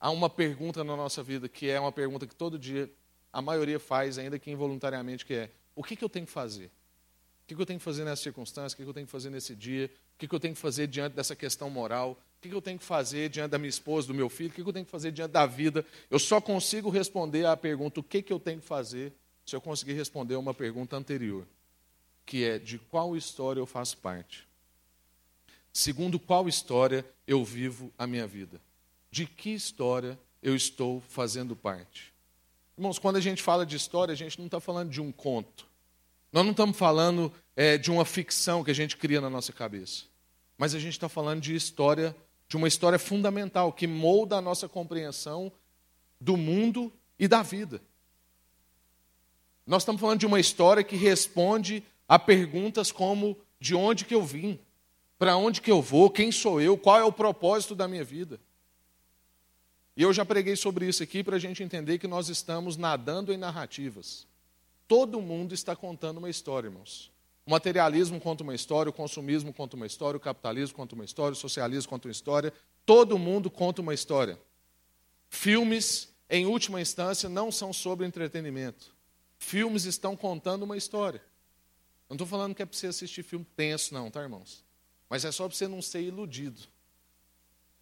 a 0.00 0.10
uma 0.10 0.28
pergunta 0.28 0.82
na 0.82 0.96
nossa 0.96 1.22
vida, 1.22 1.48
que 1.48 1.68
é 1.68 1.78
uma 1.78 1.92
pergunta 1.92 2.26
que 2.26 2.34
todo 2.34 2.58
dia 2.58 2.90
a 3.32 3.40
maioria 3.40 3.80
faz, 3.80 4.18
ainda 4.18 4.38
que 4.38 4.50
involuntariamente, 4.50 5.24
que 5.24 5.34
é: 5.34 5.50
o 5.74 5.82
que, 5.82 5.96
que 5.96 6.04
eu 6.04 6.08
tenho 6.08 6.26
que 6.26 6.32
fazer? 6.32 6.66
O 6.66 7.46
que, 7.46 7.54
que 7.54 7.60
eu 7.60 7.66
tenho 7.66 7.78
que 7.78 7.84
fazer 7.84 8.04
nessa 8.04 8.22
circunstância? 8.22 8.74
O 8.74 8.76
que, 8.76 8.82
que 8.84 8.88
eu 8.88 8.94
tenho 8.94 9.06
que 9.06 9.12
fazer 9.12 9.30
nesse 9.30 9.54
dia? 9.54 9.90
O 10.14 10.18
que, 10.18 10.28
que 10.28 10.34
eu 10.34 10.40
tenho 10.40 10.54
que 10.54 10.60
fazer 10.60 10.86
diante 10.86 11.14
dessa 11.14 11.34
questão 11.34 11.68
moral? 11.68 12.18
O 12.38 12.40
que 12.40 12.54
eu 12.54 12.62
tenho 12.62 12.78
que 12.78 12.84
fazer 12.84 13.28
diante 13.28 13.50
da 13.50 13.58
minha 13.58 13.68
esposa, 13.68 14.06
do 14.06 14.14
meu 14.14 14.28
filho? 14.28 14.50
O 14.50 14.52
que 14.52 14.60
eu 14.60 14.72
tenho 14.72 14.84
que 14.84 14.90
fazer 14.90 15.10
diante 15.10 15.32
da 15.32 15.46
vida? 15.46 15.84
Eu 16.10 16.18
só 16.18 16.40
consigo 16.40 16.90
responder 16.90 17.46
à 17.46 17.56
pergunta: 17.56 18.00
o 18.00 18.02
que 18.02 18.24
eu 18.28 18.38
tenho 18.38 18.60
que 18.60 18.66
fazer? 18.66 19.12
Se 19.44 19.56
eu 19.56 19.60
conseguir 19.60 19.94
responder 19.94 20.36
uma 20.36 20.54
pergunta 20.54 20.96
anterior, 20.96 21.46
que 22.24 22.44
é: 22.44 22.58
de 22.58 22.78
qual 22.78 23.16
história 23.16 23.60
eu 23.60 23.66
faço 23.66 23.96
parte? 23.98 24.46
Segundo 25.72 26.18
qual 26.18 26.48
história 26.48 27.04
eu 27.26 27.44
vivo 27.44 27.90
a 27.98 28.06
minha 28.06 28.26
vida? 28.26 28.60
De 29.10 29.26
que 29.26 29.50
história 29.50 30.18
eu 30.42 30.54
estou 30.54 31.00
fazendo 31.08 31.56
parte? 31.56 32.11
Irmãos, 32.76 32.98
quando 32.98 33.16
a 33.16 33.20
gente 33.20 33.42
fala 33.42 33.66
de 33.66 33.76
história, 33.76 34.12
a 34.12 34.16
gente 34.16 34.38
não 34.38 34.46
está 34.46 34.60
falando 34.60 34.90
de 34.90 35.00
um 35.00 35.12
conto. 35.12 35.66
Nós 36.32 36.44
não 36.44 36.52
estamos 36.52 36.76
falando 36.76 37.32
é, 37.54 37.76
de 37.76 37.90
uma 37.90 38.04
ficção 38.04 38.64
que 38.64 38.70
a 38.70 38.74
gente 38.74 38.96
cria 38.96 39.20
na 39.20 39.28
nossa 39.28 39.52
cabeça. 39.52 40.04
Mas 40.56 40.74
a 40.74 40.78
gente 40.78 40.92
está 40.92 41.08
falando 41.08 41.40
de 41.40 41.54
história 41.54 42.16
de 42.48 42.56
uma 42.56 42.68
história 42.68 42.98
fundamental 42.98 43.72
que 43.72 43.86
molda 43.86 44.36
a 44.36 44.40
nossa 44.40 44.68
compreensão 44.68 45.50
do 46.20 46.36
mundo 46.36 46.92
e 47.18 47.26
da 47.26 47.42
vida. 47.42 47.80
Nós 49.66 49.82
estamos 49.82 50.00
falando 50.00 50.20
de 50.20 50.26
uma 50.26 50.40
história 50.40 50.84
que 50.84 50.96
responde 50.96 51.82
a 52.06 52.18
perguntas 52.18 52.92
como 52.92 53.38
de 53.58 53.74
onde 53.74 54.04
que 54.04 54.14
eu 54.14 54.22
vim, 54.22 54.58
para 55.18 55.36
onde 55.36 55.60
que 55.60 55.70
eu 55.70 55.80
vou, 55.80 56.10
quem 56.10 56.30
sou 56.30 56.60
eu, 56.60 56.76
qual 56.76 56.98
é 56.98 57.04
o 57.04 57.12
propósito 57.12 57.74
da 57.74 57.88
minha 57.88 58.04
vida. 58.04 58.40
E 59.96 60.02
eu 60.02 60.12
já 60.12 60.24
preguei 60.24 60.56
sobre 60.56 60.86
isso 60.86 61.02
aqui 61.02 61.22
para 61.22 61.36
a 61.36 61.38
gente 61.38 61.62
entender 61.62 61.98
que 61.98 62.06
nós 62.06 62.28
estamos 62.28 62.76
nadando 62.76 63.32
em 63.32 63.36
narrativas. 63.36 64.26
Todo 64.88 65.20
mundo 65.20 65.54
está 65.54 65.76
contando 65.76 66.18
uma 66.18 66.30
história, 66.30 66.68
irmãos. 66.68 67.10
O 67.44 67.50
materialismo 67.50 68.20
conta 68.20 68.42
uma 68.42 68.54
história, 68.54 68.90
o 68.90 68.92
consumismo 68.92 69.52
conta 69.52 69.76
uma 69.76 69.86
história, 69.86 70.16
o 70.16 70.20
capitalismo 70.20 70.76
conta 70.76 70.94
uma 70.94 71.04
história, 71.04 71.32
o 71.32 71.36
socialismo 71.36 71.90
conta 71.90 72.08
uma 72.08 72.12
história. 72.12 72.52
Todo 72.86 73.18
mundo 73.18 73.50
conta 73.50 73.82
uma 73.82 73.92
história. 73.92 74.38
Filmes, 75.28 76.08
em 76.30 76.46
última 76.46 76.80
instância, 76.80 77.28
não 77.28 77.50
são 77.50 77.72
sobre 77.72 78.06
entretenimento. 78.06 78.94
Filmes 79.38 79.84
estão 79.84 80.16
contando 80.16 80.62
uma 80.62 80.76
história. 80.76 81.22
Não 82.08 82.14
estou 82.14 82.26
falando 82.26 82.54
que 82.54 82.62
é 82.62 82.66
para 82.66 82.76
você 82.76 82.86
assistir 82.86 83.22
filme 83.22 83.46
tenso, 83.56 83.92
não, 83.92 84.10
tá, 84.10 84.22
irmãos? 84.22 84.64
Mas 85.08 85.24
é 85.24 85.32
só 85.32 85.48
para 85.48 85.56
você 85.56 85.66
não 85.66 85.82
ser 85.82 86.02
iludido. 86.02 86.60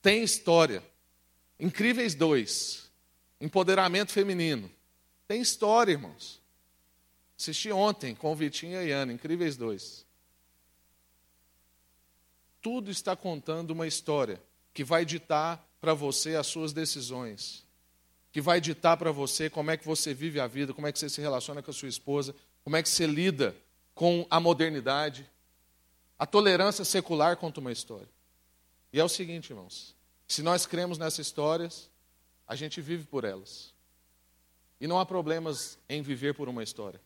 Tem 0.01 0.23
história. 0.23 0.83
Incríveis 1.61 2.15
dois. 2.15 2.91
Empoderamento 3.41 4.13
feminino. 4.13 4.71
Tem 5.29 5.41
história, 5.41 5.93
irmãos. 5.93 6.41
Assisti 7.39 7.71
ontem 7.71 8.15
com 8.15 8.33
o 8.33 8.37
Vitinho 8.37 8.73
e 8.73 8.77
a 8.77 8.83
Iana, 8.83 9.13
incríveis 9.13 9.57
dois. 9.57 10.05
Tudo 12.61 12.91
está 12.91 13.15
contando 13.17 13.71
uma 13.71 13.87
história 13.87 14.43
que 14.75 14.85
vai 14.85 15.05
ditar 15.05 15.65
para 15.81 15.95
você 15.95 16.37
as 16.37 16.47
suas 16.47 16.73
decisões, 16.73 17.65
que 18.31 18.41
vai 18.41 18.61
ditar 18.61 18.97
para 18.97 19.11
você 19.11 19.49
como 19.49 19.71
é 19.71 19.77
que 19.77 19.87
você 19.87 20.13
vive 20.13 20.39
a 20.39 20.47
vida, 20.47 20.75
como 20.75 20.87
é 20.87 20.93
que 20.93 20.99
você 20.99 21.09
se 21.09 21.21
relaciona 21.21 21.63
com 21.63 21.71
a 21.71 21.75
sua 21.75 21.89
esposa, 21.89 22.35
como 22.63 22.77
é 22.77 22.83
que 22.83 22.89
você 22.89 23.07
lida 23.07 23.57
com 23.95 24.27
a 24.29 24.39
modernidade. 24.39 25.29
A 26.19 26.27
tolerância 26.27 26.85
secular 26.85 27.37
conta 27.39 27.61
uma 27.61 27.73
história. 27.73 28.09
E 28.93 29.01
é 29.01 29.05
o 29.05 29.09
seguinte, 29.09 29.51
irmãos: 29.51 29.97
se 30.33 30.43
nós 30.43 30.65
cremos 30.65 30.97
nessas 30.97 31.27
histórias, 31.27 31.91
a 32.47 32.55
gente 32.55 32.81
vive 32.81 33.05
por 33.05 33.25
elas. 33.25 33.75
E 34.81 34.87
não 34.87 34.99
há 34.99 35.05
problemas 35.05 35.79
em 35.89 36.03
viver 36.03 36.35
por 36.35 36.49
uma 36.49 36.63
história 36.63 37.01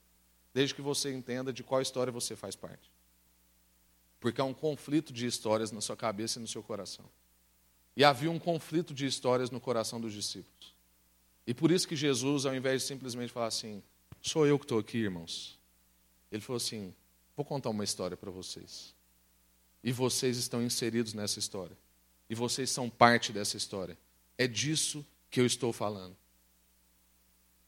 desde 0.53 0.75
que 0.75 0.81
você 0.81 1.13
entenda 1.13 1.53
de 1.53 1.65
qual 1.65 1.83
história 1.83 2.13
você 2.13 2.37
faz 2.37 2.55
parte. 2.55 2.89
Porque 4.21 4.41
há 4.41 4.45
um 4.45 4.55
conflito 4.55 5.13
de 5.13 5.27
histórias 5.27 5.73
na 5.73 5.81
sua 5.81 5.97
cabeça 5.97 6.39
e 6.39 6.43
no 6.43 6.47
seu 6.47 6.63
coração. 6.63 7.05
E 7.97 8.05
havia 8.05 8.31
um 8.31 8.39
conflito 8.39 8.95
de 8.95 9.05
histórias 9.05 9.51
no 9.51 9.61
coração 9.61 10.01
dos 10.01 10.13
discípulos. 10.13 10.73
E 11.47 11.53
por 11.53 11.71
isso 11.71 11.89
que 11.89 11.97
Jesus, 11.97 12.47
ao 12.47 12.55
invés 12.55 12.83
de 12.83 12.89
simplesmente 12.89 13.33
falar 13.33 13.47
assim, 13.47 13.83
sou 14.23 14.47
eu 14.47 14.59
que 14.59 14.65
estou 14.65 14.79
aqui, 14.79 14.99
irmãos, 14.99 15.59
ele 16.31 16.41
falou 16.41 16.57
assim: 16.57 16.95
vou 17.37 17.45
contar 17.45 17.71
uma 17.71 17.85
história 17.85 18.17
para 18.17 18.31
vocês. 18.31 18.95
E 19.83 19.93
vocês 19.93 20.39
estão 20.39 20.63
inseridos 20.63 21.13
nessa 21.15 21.39
história. 21.39 21.77
E 22.29 22.35
vocês 22.35 22.71
são 22.71 22.89
parte 22.89 23.33
dessa 23.33 23.57
história. 23.57 23.97
É 24.37 24.47
disso 24.47 25.05
que 25.31 25.41
eu 25.41 25.47
estou 25.47 25.73
falando. 25.73 26.17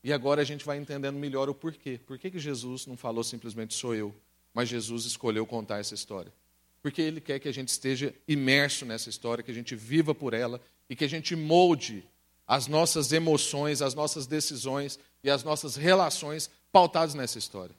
E 0.02 0.12
agora 0.12 0.42
a 0.42 0.44
gente 0.44 0.64
vai 0.64 0.78
entendendo 0.78 1.16
melhor 1.16 1.48
o 1.48 1.54
porquê. 1.54 1.98
Por 2.06 2.18
que, 2.18 2.30
que 2.30 2.38
Jesus 2.38 2.86
não 2.86 2.96
falou 2.96 3.24
simplesmente 3.24 3.74
sou 3.74 3.94
eu, 3.94 4.14
mas 4.54 4.68
Jesus 4.68 5.04
escolheu 5.04 5.44
contar 5.44 5.80
essa 5.80 5.94
história? 5.94 6.32
Porque 6.80 7.02
Ele 7.02 7.20
quer 7.20 7.40
que 7.40 7.48
a 7.48 7.52
gente 7.52 7.68
esteja 7.68 8.14
imerso 8.28 8.86
nessa 8.86 9.10
história, 9.10 9.42
que 9.42 9.50
a 9.50 9.54
gente 9.54 9.74
viva 9.74 10.14
por 10.14 10.32
ela 10.32 10.60
e 10.88 10.94
que 10.94 11.04
a 11.04 11.08
gente 11.08 11.34
molde 11.34 12.04
as 12.46 12.68
nossas 12.68 13.10
emoções, 13.10 13.82
as 13.82 13.94
nossas 13.94 14.26
decisões 14.26 14.98
e 15.24 15.28
as 15.28 15.42
nossas 15.42 15.74
relações 15.74 16.48
pautadas 16.70 17.14
nessa 17.14 17.38
história. 17.38 17.74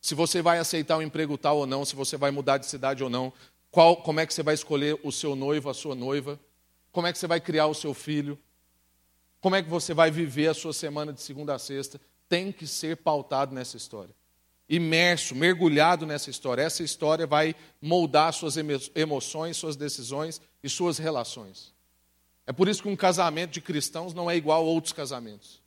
Se 0.00 0.14
você 0.14 0.42
vai 0.42 0.58
aceitar 0.58 0.96
um 0.96 1.02
emprego 1.02 1.38
tal 1.38 1.58
ou 1.58 1.66
não, 1.66 1.84
se 1.84 1.94
você 1.94 2.16
vai 2.16 2.30
mudar 2.30 2.58
de 2.58 2.66
cidade 2.66 3.04
ou 3.04 3.10
não, 3.10 3.32
qual, 3.70 3.96
como 3.96 4.20
é 4.20 4.26
que 4.26 4.32
você 4.32 4.42
vai 4.42 4.54
escolher 4.54 4.98
o 5.02 5.12
seu 5.12 5.36
noivo, 5.36 5.68
a 5.68 5.74
sua 5.74 5.94
noiva, 5.94 6.38
como 6.90 7.06
é 7.06 7.12
que 7.12 7.18
você 7.18 7.26
vai 7.26 7.40
criar 7.40 7.66
o 7.66 7.74
seu 7.74 7.92
filho, 7.92 8.38
como 9.40 9.54
é 9.54 9.62
que 9.62 9.68
você 9.68 9.94
vai 9.94 10.10
viver 10.10 10.48
a 10.48 10.54
sua 10.54 10.72
semana 10.72 11.12
de 11.12 11.20
segunda 11.20 11.54
a 11.54 11.58
sexta, 11.58 12.00
tem 12.28 12.50
que 12.50 12.66
ser 12.66 12.96
pautado 12.96 13.54
nessa 13.54 13.76
história. 13.76 14.14
Imerso, 14.68 15.34
mergulhado 15.34 16.04
nessa 16.04 16.28
história. 16.28 16.62
Essa 16.62 16.82
história 16.82 17.26
vai 17.26 17.54
moldar 17.80 18.32
suas 18.34 18.56
emoções, 18.94 19.56
suas 19.56 19.76
decisões 19.76 20.40
e 20.62 20.68
suas 20.68 20.98
relações. 20.98 21.72
É 22.46 22.52
por 22.52 22.68
isso 22.68 22.82
que 22.82 22.88
um 22.88 22.96
casamento 22.96 23.52
de 23.52 23.60
cristãos 23.60 24.12
não 24.12 24.30
é 24.30 24.36
igual 24.36 24.62
a 24.62 24.66
outros 24.66 24.92
casamentos. 24.92 25.62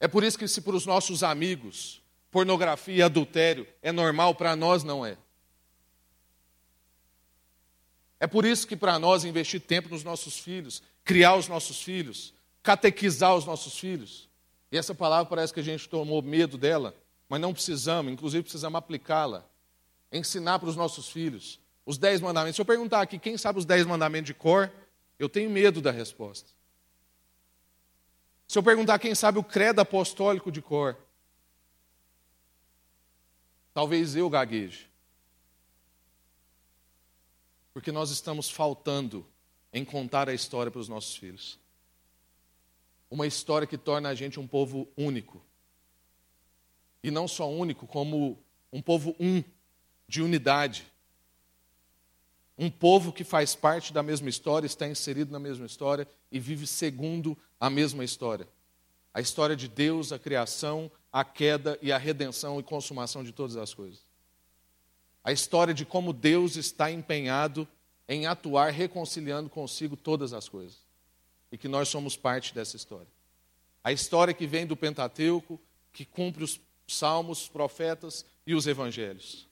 É 0.00 0.08
por 0.08 0.24
isso 0.24 0.38
que, 0.38 0.48
se 0.48 0.62
para 0.62 0.74
os 0.74 0.86
nossos 0.86 1.22
amigos 1.22 2.00
pornografia 2.30 2.94
e 2.94 3.02
adultério 3.02 3.66
é 3.82 3.92
normal, 3.92 4.34
para 4.34 4.56
nós 4.56 4.82
não 4.82 5.04
é. 5.04 5.16
É 8.20 8.26
por 8.26 8.44
isso 8.44 8.66
que 8.66 8.76
para 8.76 8.98
nós 8.98 9.24
investir 9.24 9.62
tempo 9.62 9.88
nos 9.88 10.04
nossos 10.04 10.38
filhos, 10.38 10.82
criar 11.02 11.36
os 11.36 11.48
nossos 11.48 11.82
filhos, 11.82 12.34
catequizar 12.62 13.34
os 13.34 13.46
nossos 13.46 13.78
filhos. 13.78 14.28
E 14.70 14.76
essa 14.76 14.94
palavra 14.94 15.24
parece 15.24 15.54
que 15.54 15.60
a 15.60 15.64
gente 15.64 15.88
tomou 15.88 16.20
medo 16.20 16.58
dela, 16.58 16.94
mas 17.28 17.40
não 17.40 17.54
precisamos, 17.54 18.12
inclusive 18.12 18.42
precisamos 18.42 18.76
aplicá-la. 18.76 19.46
Ensinar 20.12 20.58
para 20.58 20.68
os 20.68 20.76
nossos 20.76 21.08
filhos 21.08 21.58
os 21.86 21.96
dez 21.96 22.20
mandamentos. 22.20 22.56
Se 22.56 22.60
eu 22.60 22.66
perguntar 22.66 23.00
aqui 23.00 23.18
quem 23.18 23.38
sabe 23.38 23.58
os 23.58 23.64
dez 23.64 23.86
mandamentos 23.86 24.26
de 24.26 24.34
cor, 24.34 24.70
eu 25.18 25.28
tenho 25.28 25.48
medo 25.48 25.80
da 25.80 25.90
resposta. 25.90 26.50
Se 28.46 28.58
eu 28.58 28.62
perguntar 28.62 28.98
quem 28.98 29.14
sabe 29.14 29.38
o 29.38 29.44
credo 29.44 29.80
apostólico 29.80 30.52
de 30.52 30.60
cor, 30.60 30.96
talvez 33.72 34.14
eu 34.14 34.28
gagueje. 34.28 34.89
Porque 37.72 37.92
nós 37.92 38.10
estamos 38.10 38.50
faltando 38.50 39.26
em 39.72 39.84
contar 39.84 40.28
a 40.28 40.34
história 40.34 40.70
para 40.70 40.80
os 40.80 40.88
nossos 40.88 41.16
filhos. 41.16 41.58
Uma 43.10 43.26
história 43.26 43.66
que 43.66 43.78
torna 43.78 44.08
a 44.08 44.14
gente 44.14 44.38
um 44.38 44.46
povo 44.46 44.88
único. 44.96 45.42
E 47.02 47.10
não 47.10 47.26
só 47.26 47.50
único, 47.50 47.86
como 47.86 48.38
um 48.72 48.82
povo 48.82 49.14
um, 49.18 49.42
de 50.06 50.22
unidade. 50.22 50.86
Um 52.58 52.70
povo 52.70 53.12
que 53.12 53.24
faz 53.24 53.54
parte 53.54 53.92
da 53.92 54.02
mesma 54.02 54.28
história, 54.28 54.66
está 54.66 54.86
inserido 54.86 55.32
na 55.32 55.38
mesma 55.38 55.66
história 55.66 56.06
e 56.30 56.38
vive 56.38 56.66
segundo 56.66 57.38
a 57.58 57.70
mesma 57.70 58.04
história. 58.04 58.46
A 59.14 59.20
história 59.20 59.56
de 59.56 59.66
Deus, 59.66 60.12
a 60.12 60.18
criação, 60.18 60.90
a 61.12 61.24
queda 61.24 61.78
e 61.80 61.90
a 61.90 61.98
redenção 61.98 62.60
e 62.60 62.62
consumação 62.62 63.24
de 63.24 63.32
todas 63.32 63.56
as 63.56 63.72
coisas. 63.72 64.09
A 65.22 65.32
história 65.32 65.74
de 65.74 65.84
como 65.84 66.12
Deus 66.12 66.56
está 66.56 66.90
empenhado 66.90 67.68
em 68.08 68.26
atuar 68.26 68.72
reconciliando 68.72 69.48
consigo 69.48 69.96
todas 69.96 70.32
as 70.32 70.48
coisas. 70.48 70.78
E 71.52 71.58
que 71.58 71.68
nós 71.68 71.88
somos 71.88 72.16
parte 72.16 72.54
dessa 72.54 72.76
história. 72.76 73.06
A 73.82 73.92
história 73.92 74.34
que 74.34 74.46
vem 74.46 74.66
do 74.66 74.76
Pentateuco, 74.76 75.60
que 75.92 76.04
cumpre 76.04 76.44
os 76.44 76.60
salmos, 76.86 77.42
os 77.42 77.48
profetas 77.48 78.24
e 78.46 78.54
os 78.54 78.66
evangelhos. 78.66 79.48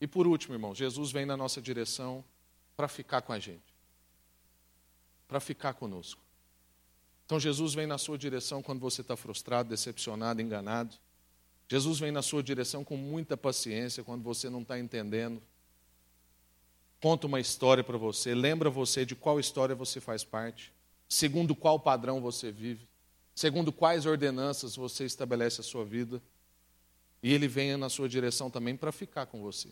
E 0.00 0.06
por 0.06 0.26
último, 0.26 0.54
irmão, 0.54 0.74
Jesus 0.74 1.10
vem 1.10 1.24
na 1.24 1.36
nossa 1.36 1.60
direção 1.60 2.24
para 2.76 2.88
ficar 2.88 3.22
com 3.22 3.32
a 3.32 3.38
gente. 3.38 3.74
Para 5.28 5.40
ficar 5.40 5.74
conosco. 5.74 6.20
Então 7.24 7.40
Jesus 7.40 7.74
vem 7.74 7.86
na 7.86 7.98
sua 7.98 8.18
direção 8.18 8.62
quando 8.62 8.80
você 8.80 9.00
está 9.00 9.16
frustrado, 9.16 9.68
decepcionado, 9.68 10.42
enganado. 10.42 10.94
Jesus 11.74 11.98
vem 11.98 12.12
na 12.12 12.22
sua 12.22 12.42
direção 12.42 12.84
com 12.84 12.96
muita 12.96 13.36
paciência 13.36 14.04
quando 14.04 14.22
você 14.22 14.48
não 14.48 14.62
está 14.62 14.78
entendendo 14.78 15.42
conta 17.04 17.26
uma 17.26 17.38
história 17.38 17.84
para 17.84 17.98
você, 17.98 18.34
lembra 18.34 18.70
você 18.70 19.04
de 19.04 19.14
qual 19.14 19.38
história 19.38 19.74
você 19.74 20.00
faz 20.00 20.24
parte, 20.24 20.72
segundo 21.06 21.54
qual 21.54 21.78
padrão 21.78 22.18
você 22.18 22.50
vive, 22.50 22.88
segundo 23.34 23.70
quais 23.70 24.06
ordenanças 24.06 24.74
você 24.74 25.04
estabelece 25.04 25.60
a 25.60 25.64
sua 25.64 25.84
vida, 25.84 26.22
e 27.22 27.30
ele 27.30 27.46
venha 27.46 27.76
na 27.76 27.90
sua 27.90 28.08
direção 28.08 28.48
também 28.48 28.74
para 28.74 28.90
ficar 28.90 29.26
com 29.26 29.42
você. 29.42 29.68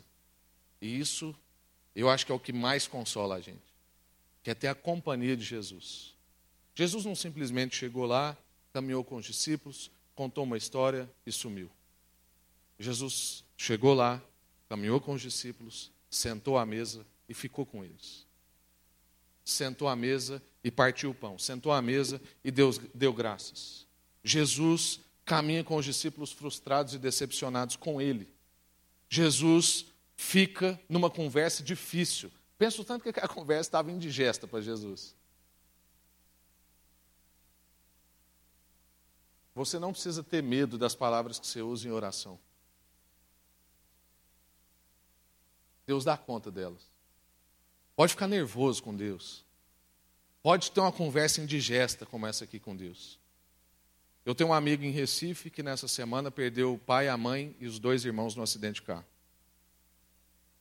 E 0.79 1.01
isso, 1.01 1.35
eu 1.97 2.11
acho 2.11 2.27
que 2.27 2.33
é 2.33 2.35
o 2.35 2.39
que 2.39 2.53
mais 2.53 2.87
consola 2.87 3.37
a 3.37 3.41
gente, 3.41 3.65
que 4.43 4.51
é 4.51 4.55
ter 4.55 4.69
a 4.69 4.75
companhia 4.75 5.35
de 5.35 5.43
Jesus. 5.43 6.15
Jesus 6.75 7.07
não 7.07 7.15
simplesmente 7.15 7.77
chegou 7.77 8.05
lá, 8.05 8.37
caminhou 8.75 9.03
com 9.03 9.17
os 9.17 9.25
discípulos, 9.25 9.91
contou 10.15 10.45
uma 10.45 10.59
história 10.59 11.09
e 11.25 11.33
sumiu. 11.33 11.71
Jesus 12.83 13.45
chegou 13.57 13.95
lá, 13.95 14.21
caminhou 14.69 15.01
com 15.01 15.15
os 15.15 15.23
discípulos, 15.23 15.91
sentou 16.11 16.59
à 16.59 16.67
mesa 16.67 17.07
e 17.29 17.35
ficou 17.35 17.65
com 17.65 17.85
eles. 17.85 18.27
Sentou 19.45 19.89
à 19.89 19.97
mesa 19.97 20.43
e 20.63 20.71
partiu 20.71 21.11
o 21.11 21.15
pão. 21.15 21.39
Sentou 21.39 21.73
à 21.73 21.81
mesa 21.81 22.21
e 22.45 22.51
Deus 22.51 22.79
deu 22.95 23.13
graças. 23.13 23.87
Jesus 24.23 25.01
caminha 25.25 25.65
com 25.65 25.77
os 25.77 25.85
discípulos 25.85 26.33
frustrados 26.33 26.95
e 26.95 26.99
decepcionados 26.99 27.77
com 27.77 28.01
ele. 28.01 28.29
Jesus 29.09 29.87
fica 30.17 30.81
numa 30.89 31.11
conversa 31.11 31.63
difícil. 31.63 32.31
Penso 32.59 32.85
tanto 32.85 33.03
que 33.03 33.09
aquela 33.09 33.29
conversa 33.29 33.69
estava 33.69 33.91
indigesta 33.91 34.47
para 34.47 34.61
Jesus. 34.61 35.15
Você 39.55 39.79
não 39.79 39.93
precisa 39.93 40.23
ter 40.23 40.43
medo 40.43 40.79
das 40.79 40.95
palavras 40.95 41.39
que 41.39 41.47
você 41.47 41.61
usa 41.61 41.87
em 41.87 41.91
oração. 41.91 42.39
Deus 45.93 46.05
dá 46.07 46.17
conta 46.17 46.51
delas. 46.51 46.91
Pode 47.95 48.15
ficar 48.15 48.27
nervoso 48.27 48.83
com 48.83 48.97
Deus. 48.97 49.45
Pode 50.43 50.71
ter 50.73 50.81
uma 50.81 50.91
conversa 50.91 51.43
indigesta 51.43 52.07
como 52.07 52.27
essa 52.27 52.45
aqui 52.45 52.59
com 52.59 52.75
Deus. 52.75 53.19
Eu 54.25 54.35
tenho 54.35 54.49
um 54.49 54.55
amigo 54.55 54.83
em 54.85 54.91
Recife 54.91 55.51
que 55.51 55.63
nessa 55.63 55.87
semana 55.87 56.31
perdeu 56.31 56.73
o 56.73 56.79
pai, 56.79 57.09
a 57.09 57.17
mãe 57.19 57.55
e 57.61 57.67
os 57.67 57.79
dois 57.79 58.07
irmãos 58.07 58.35
no 58.35 58.43
acidente 58.43 58.77
de 58.77 58.87
carro. 58.87 59.05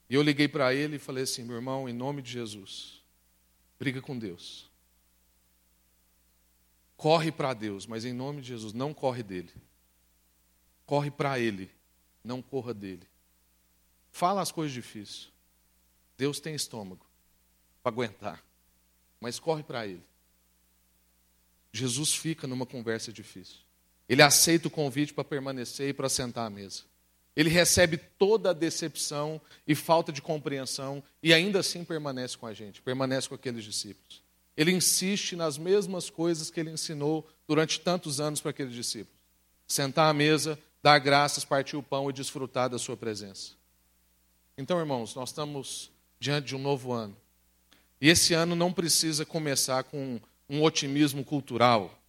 E 0.09 0.15
eu 0.15 0.21
liguei 0.21 0.49
para 0.49 0.73
ele 0.73 0.97
e 0.97 0.99
falei 0.99 1.23
assim: 1.23 1.45
meu 1.45 1.55
irmão, 1.55 1.87
em 1.87 1.93
nome 1.93 2.21
de 2.21 2.29
Jesus, 2.29 3.01
briga 3.79 4.01
com 4.01 4.19
Deus. 4.19 4.69
Corre 6.97 7.31
para 7.31 7.53
Deus, 7.53 7.87
mas 7.87 8.03
em 8.03 8.11
nome 8.11 8.41
de 8.41 8.49
Jesus, 8.49 8.73
não 8.73 8.93
corre 8.93 9.23
dele. 9.23 9.53
Corre 10.85 11.09
para 11.09 11.39
Ele, 11.39 11.71
não 12.21 12.41
corra 12.41 12.73
dele. 12.73 13.07
Fala 14.21 14.39
as 14.39 14.51
coisas 14.51 14.71
difíceis. 14.71 15.29
Deus 16.15 16.39
tem 16.39 16.53
estômago 16.53 17.03
para 17.81 17.91
aguentar, 17.91 18.45
mas 19.19 19.39
corre 19.39 19.63
para 19.63 19.87
Ele. 19.87 20.03
Jesus 21.73 22.13
fica 22.13 22.45
numa 22.45 22.67
conversa 22.67 23.11
difícil. 23.11 23.57
Ele 24.07 24.21
aceita 24.21 24.67
o 24.67 24.69
convite 24.69 25.11
para 25.11 25.23
permanecer 25.23 25.89
e 25.89 25.93
para 25.93 26.07
sentar 26.07 26.45
à 26.45 26.51
mesa. 26.51 26.83
Ele 27.35 27.49
recebe 27.49 27.97
toda 27.97 28.51
a 28.51 28.53
decepção 28.53 29.41
e 29.67 29.73
falta 29.73 30.11
de 30.11 30.21
compreensão 30.21 31.03
e 31.23 31.33
ainda 31.33 31.61
assim 31.61 31.83
permanece 31.83 32.37
com 32.37 32.45
a 32.45 32.53
gente, 32.53 32.79
permanece 32.79 33.27
com 33.27 33.33
aqueles 33.33 33.63
discípulos. 33.63 34.21
Ele 34.55 34.71
insiste 34.71 35.35
nas 35.35 35.57
mesmas 35.57 36.11
coisas 36.11 36.51
que 36.51 36.59
ele 36.59 36.69
ensinou 36.69 37.27
durante 37.47 37.79
tantos 37.79 38.19
anos 38.19 38.39
para 38.39 38.51
aqueles 38.51 38.75
discípulos: 38.75 39.19
sentar 39.65 40.11
à 40.11 40.13
mesa, 40.13 40.59
dar 40.83 40.99
graças, 40.99 41.43
partir 41.43 41.75
o 41.75 41.81
pão 41.81 42.07
e 42.07 42.13
desfrutar 42.13 42.69
da 42.69 42.77
sua 42.77 42.95
presença. 42.95 43.59
Então, 44.61 44.79
irmãos, 44.79 45.15
nós 45.15 45.29
estamos 45.29 45.91
diante 46.19 46.49
de 46.49 46.55
um 46.55 46.59
novo 46.59 46.91
ano. 46.91 47.17
E 47.99 48.09
esse 48.09 48.33
ano 48.33 48.55
não 48.55 48.71
precisa 48.71 49.25
começar 49.25 49.83
com 49.83 50.19
um 50.47 50.61
otimismo 50.61 51.25
cultural 51.25 51.99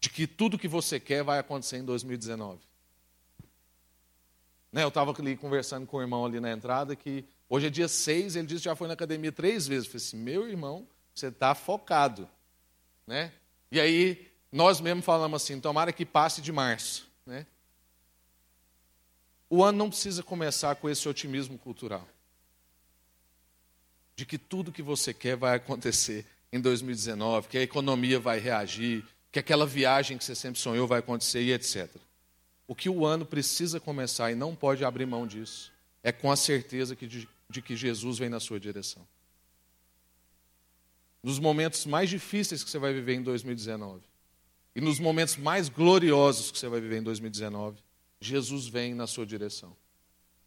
de 0.00 0.08
que 0.08 0.26
tudo 0.26 0.58
que 0.58 0.66
você 0.66 0.98
quer 0.98 1.22
vai 1.22 1.38
acontecer 1.38 1.76
em 1.76 1.84
2019. 1.84 2.58
Né, 4.72 4.82
eu 4.82 4.88
estava 4.88 5.14
ali 5.18 5.36
conversando 5.36 5.86
com 5.86 5.98
o 5.98 6.00
irmão 6.00 6.24
ali 6.24 6.40
na 6.40 6.50
entrada 6.50 6.96
que 6.96 7.24
hoje 7.48 7.66
é 7.66 7.70
dia 7.70 7.88
6, 7.88 8.36
ele 8.36 8.46
disse 8.46 8.60
que 8.60 8.64
já 8.64 8.76
foi 8.76 8.88
na 8.88 8.94
academia 8.94 9.30
três 9.30 9.66
vezes. 9.66 9.84
Eu 9.84 9.92
falei 9.92 10.06
assim, 10.06 10.16
meu 10.16 10.48
irmão, 10.48 10.86
você 11.14 11.26
está 11.26 11.54
focado. 11.54 12.26
Né? 13.06 13.32
E 13.70 13.78
aí 13.78 14.30
Nós 14.52 14.80
mesmo 14.80 15.02
falamos 15.02 15.42
assim, 15.42 15.60
tomara 15.60 15.92
que 15.92 16.04
passe 16.04 16.40
de 16.40 16.50
março. 16.50 17.06
Né? 17.24 17.46
O 19.52 19.64
ano 19.64 19.76
não 19.76 19.90
precisa 19.90 20.22
começar 20.22 20.76
com 20.76 20.88
esse 20.88 21.08
otimismo 21.08 21.58
cultural. 21.58 22.08
De 24.14 24.24
que 24.24 24.38
tudo 24.38 24.70
que 24.70 24.80
você 24.82 25.12
quer 25.12 25.36
vai 25.36 25.56
acontecer 25.56 26.24
em 26.52 26.60
2019, 26.60 27.48
que 27.48 27.58
a 27.58 27.62
economia 27.62 28.20
vai 28.20 28.38
reagir, 28.38 29.04
que 29.32 29.40
aquela 29.40 29.66
viagem 29.66 30.16
que 30.16 30.24
você 30.24 30.36
sempre 30.36 30.60
sonhou 30.60 30.86
vai 30.86 31.00
acontecer 31.00 31.42
e 31.42 31.52
etc. 31.52 31.90
O 32.68 32.76
que 32.76 32.88
o 32.88 33.04
ano 33.04 33.26
precisa 33.26 33.80
começar 33.80 34.30
e 34.30 34.36
não 34.36 34.54
pode 34.54 34.84
abrir 34.84 35.04
mão 35.04 35.26
disso 35.26 35.72
é 36.02 36.12
com 36.12 36.30
a 36.30 36.36
certeza 36.36 36.94
que 36.94 37.06
de, 37.06 37.28
de 37.48 37.60
que 37.60 37.74
Jesus 37.76 38.18
vem 38.18 38.28
na 38.28 38.38
sua 38.38 38.60
direção. 38.60 39.06
Nos 41.22 41.38
momentos 41.38 41.84
mais 41.84 42.08
difíceis 42.08 42.62
que 42.62 42.70
você 42.70 42.78
vai 42.78 42.92
viver 42.92 43.14
em 43.14 43.22
2019 43.22 44.00
e 44.74 44.80
nos 44.80 45.00
momentos 45.00 45.36
mais 45.36 45.68
gloriosos 45.68 46.52
que 46.52 46.58
você 46.58 46.68
vai 46.68 46.80
viver 46.80 46.98
em 46.98 47.02
2019, 47.02 47.82
Jesus 48.20 48.66
vem 48.66 48.94
na 48.94 49.06
sua 49.06 49.24
direção. 49.24 49.74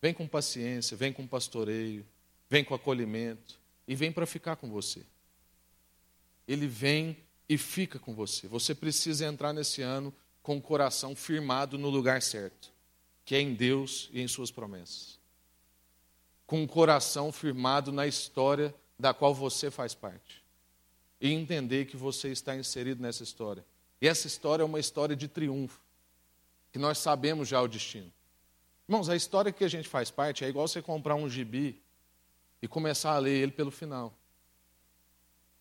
Vem 0.01 0.13
com 0.13 0.27
paciência, 0.27 0.95
vem 0.95 1.11
com 1.11 1.25
pastoreio, 1.25 2.05
vem 2.49 2.63
com 2.63 2.75
acolhimento 2.75 3.59
e 3.87 3.95
vem 3.95 4.11
para 4.11 4.25
ficar 4.25 4.57
com 4.57 4.69
você. 4.69 5.03
Ele 6.47 6.67
vem 6.67 7.17
e 7.47 7.57
fica 7.57 7.97
com 7.97 8.13
você. 8.13 8.47
Você 8.47 8.75
precisa 8.75 9.25
entrar 9.25 9.53
nesse 9.53 9.81
ano 9.81 10.13
com 10.41 10.57
o 10.57 10.61
coração 10.61 11.15
firmado 11.15 11.77
no 11.77 11.89
lugar 11.89 12.21
certo, 12.21 12.71
que 13.23 13.33
é 13.33 13.39
em 13.39 13.53
Deus 13.53 14.09
e 14.11 14.21
em 14.21 14.27
Suas 14.27 14.51
promessas. 14.51 15.17
Com 16.45 16.63
o 16.63 16.67
coração 16.67 17.31
firmado 17.31 17.91
na 17.91 18.05
história 18.05 18.75
da 18.99 19.13
qual 19.13 19.33
você 19.33 19.71
faz 19.71 19.95
parte. 19.95 20.43
E 21.19 21.31
entender 21.31 21.85
que 21.85 21.95
você 21.95 22.29
está 22.29 22.55
inserido 22.55 23.01
nessa 23.01 23.23
história. 23.23 23.65
E 24.01 24.07
essa 24.07 24.27
história 24.27 24.63
é 24.63 24.65
uma 24.65 24.79
história 24.79 25.15
de 25.15 25.29
triunfo, 25.29 25.79
que 26.73 26.79
nós 26.79 26.97
sabemos 26.97 27.47
já 27.47 27.61
o 27.61 27.67
destino. 27.67 28.11
Irmãos, 28.89 29.07
a 29.07 29.15
história 29.15 29.51
que 29.51 29.63
a 29.63 29.67
gente 29.67 29.87
faz 29.87 30.09
parte 30.09 30.43
é 30.43 30.49
igual 30.49 30.67
você 30.67 30.81
comprar 30.81 31.13
um 31.13 31.29
gibi 31.29 31.79
e 32.63 32.67
começar 32.67 33.11
a 33.11 33.19
ler 33.19 33.43
ele 33.43 33.51
pelo 33.51 33.69
final. 33.69 34.11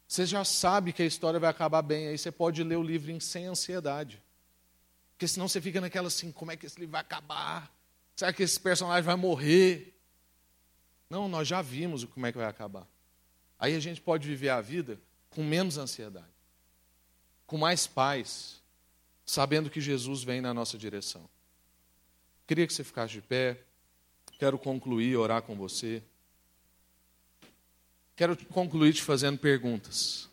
Você 0.08 0.24
já 0.24 0.42
sabe 0.42 0.90
que 0.90 1.02
a 1.02 1.06
história 1.06 1.38
vai 1.38 1.50
acabar 1.50 1.82
bem, 1.82 2.08
aí 2.08 2.16
você 2.16 2.32
pode 2.32 2.64
ler 2.64 2.76
o 2.76 2.82
livro 2.82 3.20
sem 3.20 3.44
ansiedade. 3.44 4.22
Porque 5.12 5.28
senão 5.28 5.46
você 5.46 5.60
fica 5.60 5.82
naquela 5.82 6.08
assim, 6.08 6.32
como 6.32 6.50
é 6.50 6.56
que 6.56 6.64
esse 6.64 6.80
livro 6.80 6.92
vai 6.92 7.02
acabar? 7.02 7.70
Será 8.16 8.32
que 8.32 8.42
esse 8.42 8.58
personagem 8.58 9.02
vai 9.02 9.16
morrer? 9.16 9.94
Não, 11.10 11.28
nós 11.28 11.46
já 11.46 11.60
vimos 11.60 12.04
como 12.06 12.24
é 12.24 12.32
que 12.32 12.38
vai 12.38 12.46
acabar. 12.46 12.88
Aí 13.58 13.76
a 13.76 13.80
gente 13.80 14.00
pode 14.00 14.26
viver 14.26 14.48
a 14.48 14.62
vida 14.62 14.98
com 15.28 15.44
menos 15.44 15.76
ansiedade, 15.76 16.24
com 17.46 17.58
mais 17.58 17.86
paz, 17.86 18.61
sabendo 19.24 19.70
que 19.70 19.80
Jesus 19.80 20.22
vem 20.22 20.40
na 20.40 20.52
nossa 20.52 20.76
direção. 20.76 21.28
Queria 22.46 22.66
que 22.66 22.72
você 22.72 22.84
ficasse 22.84 23.14
de 23.14 23.22
pé. 23.22 23.62
Quero 24.38 24.58
concluir, 24.58 25.16
orar 25.16 25.42
com 25.42 25.56
você. 25.56 26.02
Quero 28.16 28.36
concluir 28.46 28.92
te 28.92 29.02
fazendo 29.02 29.38
perguntas. 29.38 30.28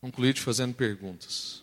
Concluir 0.00 0.34
te 0.34 0.40
fazendo 0.40 0.74
perguntas. 0.74 1.62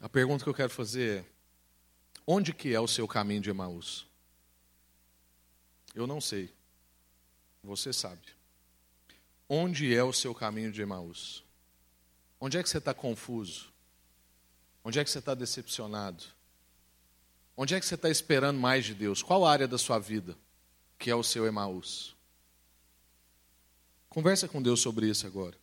A 0.00 0.08
pergunta 0.08 0.42
que 0.42 0.50
eu 0.50 0.54
quero 0.54 0.70
fazer 0.70 1.20
é: 1.20 1.24
onde 2.26 2.52
que 2.52 2.74
é 2.74 2.80
o 2.80 2.88
seu 2.88 3.06
caminho 3.06 3.40
de 3.40 3.50
Emaús? 3.50 4.06
Eu 5.94 6.06
não 6.06 6.20
sei. 6.20 6.52
Você 7.62 7.92
sabe. 7.92 8.39
Onde 9.52 9.92
é 9.92 10.04
o 10.04 10.12
seu 10.12 10.32
caminho 10.32 10.70
de 10.70 10.80
Emaús? 10.80 11.42
Onde 12.40 12.56
é 12.56 12.62
que 12.62 12.70
você 12.70 12.78
está 12.78 12.94
confuso? 12.94 13.72
Onde 14.84 15.00
é 15.00 15.04
que 15.04 15.10
você 15.10 15.18
está 15.18 15.34
decepcionado? 15.34 16.22
Onde 17.56 17.74
é 17.74 17.80
que 17.80 17.84
você 17.84 17.96
está 17.96 18.08
esperando 18.08 18.60
mais 18.60 18.84
de 18.84 18.94
Deus? 18.94 19.24
Qual 19.24 19.44
área 19.44 19.66
da 19.66 19.76
sua 19.76 19.98
vida 19.98 20.38
que 20.96 21.10
é 21.10 21.16
o 21.16 21.24
seu 21.24 21.46
Emaús? 21.46 22.14
Conversa 24.08 24.46
com 24.46 24.62
Deus 24.62 24.78
sobre 24.78 25.08
isso 25.08 25.26
agora. 25.26 25.56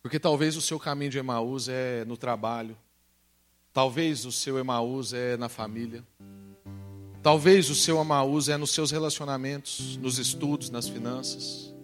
Porque 0.00 0.20
talvez 0.20 0.56
o 0.56 0.62
seu 0.62 0.78
caminho 0.78 1.10
de 1.10 1.18
Emaús 1.18 1.68
é 1.68 2.04
no 2.04 2.16
trabalho. 2.16 2.78
Talvez 3.72 4.24
o 4.24 4.30
seu 4.30 4.60
Emaús 4.60 5.12
é 5.12 5.36
na 5.36 5.48
família. 5.48 6.06
Talvez 7.20 7.68
o 7.68 7.74
seu 7.74 8.00
Emaús 8.00 8.48
é 8.48 8.56
nos 8.56 8.70
seus 8.70 8.92
relacionamentos, 8.92 9.96
nos 9.96 10.18
estudos, 10.18 10.70
nas 10.70 10.88
finanças. 10.88 11.76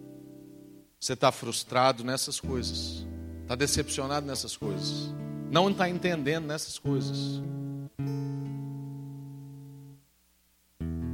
Você 1.05 1.13
está 1.13 1.31
frustrado 1.31 2.03
nessas 2.03 2.39
coisas. 2.39 3.05
Está 3.43 3.53
decepcionado 3.53 4.25
nessas 4.25 4.57
coisas. 4.57 5.13
Não 5.51 5.69
está 5.69 5.87
entendendo 5.87 6.47
nessas 6.47 6.79
coisas. 6.79 7.43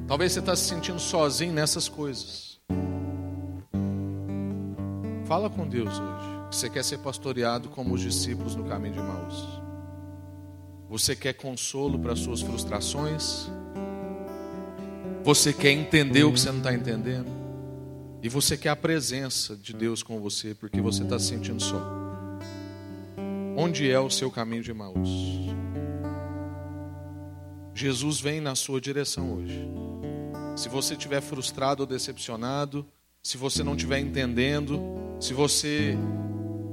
Talvez 0.07 0.31
você 0.31 0.39
está 0.39 0.55
se 0.55 0.63
sentindo 0.63 0.97
sozinho 0.97 1.51
nessas 1.51 1.89
coisas. 1.89 2.57
Fala 5.25 5.49
com 5.49 5.67
Deus 5.67 5.89
hoje. 5.89 6.27
Você 6.49 6.69
quer 6.69 6.85
ser 6.85 6.99
pastoreado 6.99 7.67
como 7.67 7.93
os 7.93 7.99
discípulos 7.99 8.55
no 8.55 8.63
caminho 8.63 8.93
de 8.93 9.01
Maús. 9.01 9.45
Você 10.89 11.17
quer 11.17 11.33
consolo 11.33 11.99
para 11.99 12.15
suas 12.15 12.39
frustrações. 12.39 13.49
Você 15.25 15.51
quer 15.51 15.71
entender 15.71 16.23
o 16.23 16.31
que 16.31 16.39
você 16.39 16.49
não 16.49 16.59
está 16.59 16.73
entendendo. 16.73 17.40
E 18.23 18.29
você 18.29 18.55
quer 18.55 18.69
a 18.69 18.75
presença 18.75 19.55
de 19.55 19.73
Deus 19.73 20.03
com 20.03 20.19
você, 20.19 20.53
porque 20.53 20.79
você 20.79 21.01
está 21.03 21.17
se 21.17 21.25
sentindo 21.25 21.61
só. 21.61 21.81
Onde 23.57 23.89
é 23.89 23.99
o 23.99 24.09
seu 24.11 24.29
caminho 24.29 24.61
de 24.61 24.73
Maús? 24.73 25.09
Jesus 27.73 28.19
vem 28.19 28.39
na 28.39 28.53
sua 28.53 28.79
direção 28.79 29.33
hoje. 29.33 29.67
Se 30.55 30.69
você 30.69 30.93
estiver 30.93 31.19
frustrado 31.19 31.81
ou 31.81 31.87
decepcionado, 31.87 32.85
se 33.23 33.37
você 33.37 33.63
não 33.63 33.73
estiver 33.73 33.99
entendendo, 33.99 34.79
se 35.19 35.33
você 35.33 35.97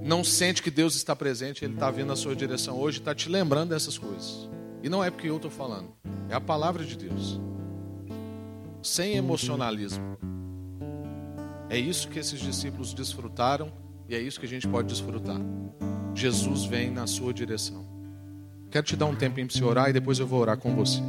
não 0.03 0.23
sente 0.23 0.63
que 0.63 0.71
Deus 0.71 0.95
está 0.97 1.17
presente, 1.17 1.65
Ele 1.65 1.75
está 1.75 1.91
vindo 1.91 2.09
na 2.09 2.17
sua 2.17 2.37
direção 2.37 2.79
hoje, 2.79 2.99
está 2.99 3.15
te 3.15 3.29
lembrando 3.29 3.71
dessas 3.71 3.97
coisas. 3.97 4.49
E 4.83 4.89
não 4.89 5.03
é 5.03 5.11
porque 5.11 5.29
eu 5.29 5.37
estou 5.37 5.51
falando, 5.51 5.95
é 6.29 6.35
a 6.35 6.41
palavra 6.41 6.85
de 6.85 6.97
Deus. 6.97 7.41
Sem 8.83 9.17
emocionalismo. 9.17 10.19
É 11.71 11.79
isso 11.79 12.09
que 12.09 12.19
esses 12.19 12.41
discípulos 12.41 12.95
desfrutaram 12.95 13.71
e 14.09 14.15
é 14.15 14.19
isso 14.19 14.41
que 14.41 14.47
a 14.47 14.49
gente 14.49 14.67
pode 14.67 14.89
desfrutar. 14.89 15.39
Jesus 16.15 16.65
vem 16.65 16.91
na 16.91 17.07
sua 17.07 17.33
direção. 17.33 17.87
Quero 18.71 18.87
te 18.87 18.97
dar 18.97 19.07
um 19.07 19.15
tempinho 19.15 19.47
para 19.47 19.57
você 19.57 19.65
orar 19.65 19.91
e 19.91 19.93
depois 19.93 20.19
eu 20.19 20.27
vou 20.27 20.41
orar 20.41 20.59
com 20.59 20.75
você. 20.75 21.01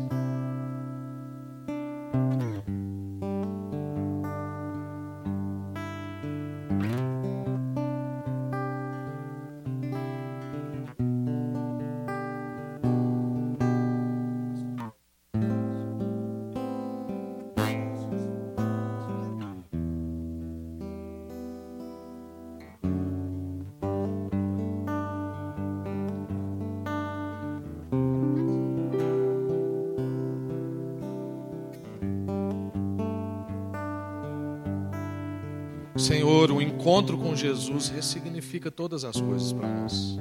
Senhor, 36.09 36.49
o 36.49 36.59
encontro 36.59 37.19
com 37.19 37.35
Jesus 37.35 37.89
ressignifica 37.89 38.71
todas 38.71 39.05
as 39.05 39.21
coisas 39.21 39.53
para 39.53 39.67
nós. 39.67 40.17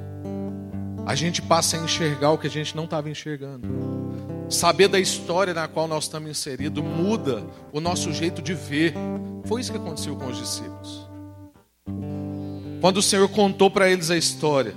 A 1.03 1.15
gente 1.15 1.41
passa 1.41 1.77
a 1.77 1.83
enxergar 1.83 2.29
o 2.29 2.37
que 2.37 2.45
a 2.45 2.49
gente 2.49 2.75
não 2.75 2.83
estava 2.83 3.09
enxergando. 3.09 3.67
Saber 4.47 4.87
da 4.87 4.99
história 4.99 5.51
na 5.51 5.67
qual 5.67 5.87
nós 5.87 6.03
estamos 6.03 6.29
inseridos 6.29 6.83
muda 6.83 7.43
o 7.73 7.79
nosso 7.79 8.13
jeito 8.13 8.39
de 8.39 8.53
ver. 8.53 8.93
Foi 9.45 9.61
isso 9.61 9.71
que 9.71 9.79
aconteceu 9.79 10.15
com 10.15 10.27
os 10.27 10.37
discípulos. 10.37 11.09
Quando 12.79 12.97
o 12.97 13.01
Senhor 13.01 13.27
contou 13.27 13.71
para 13.71 13.89
eles 13.89 14.11
a 14.11 14.15
história, 14.15 14.75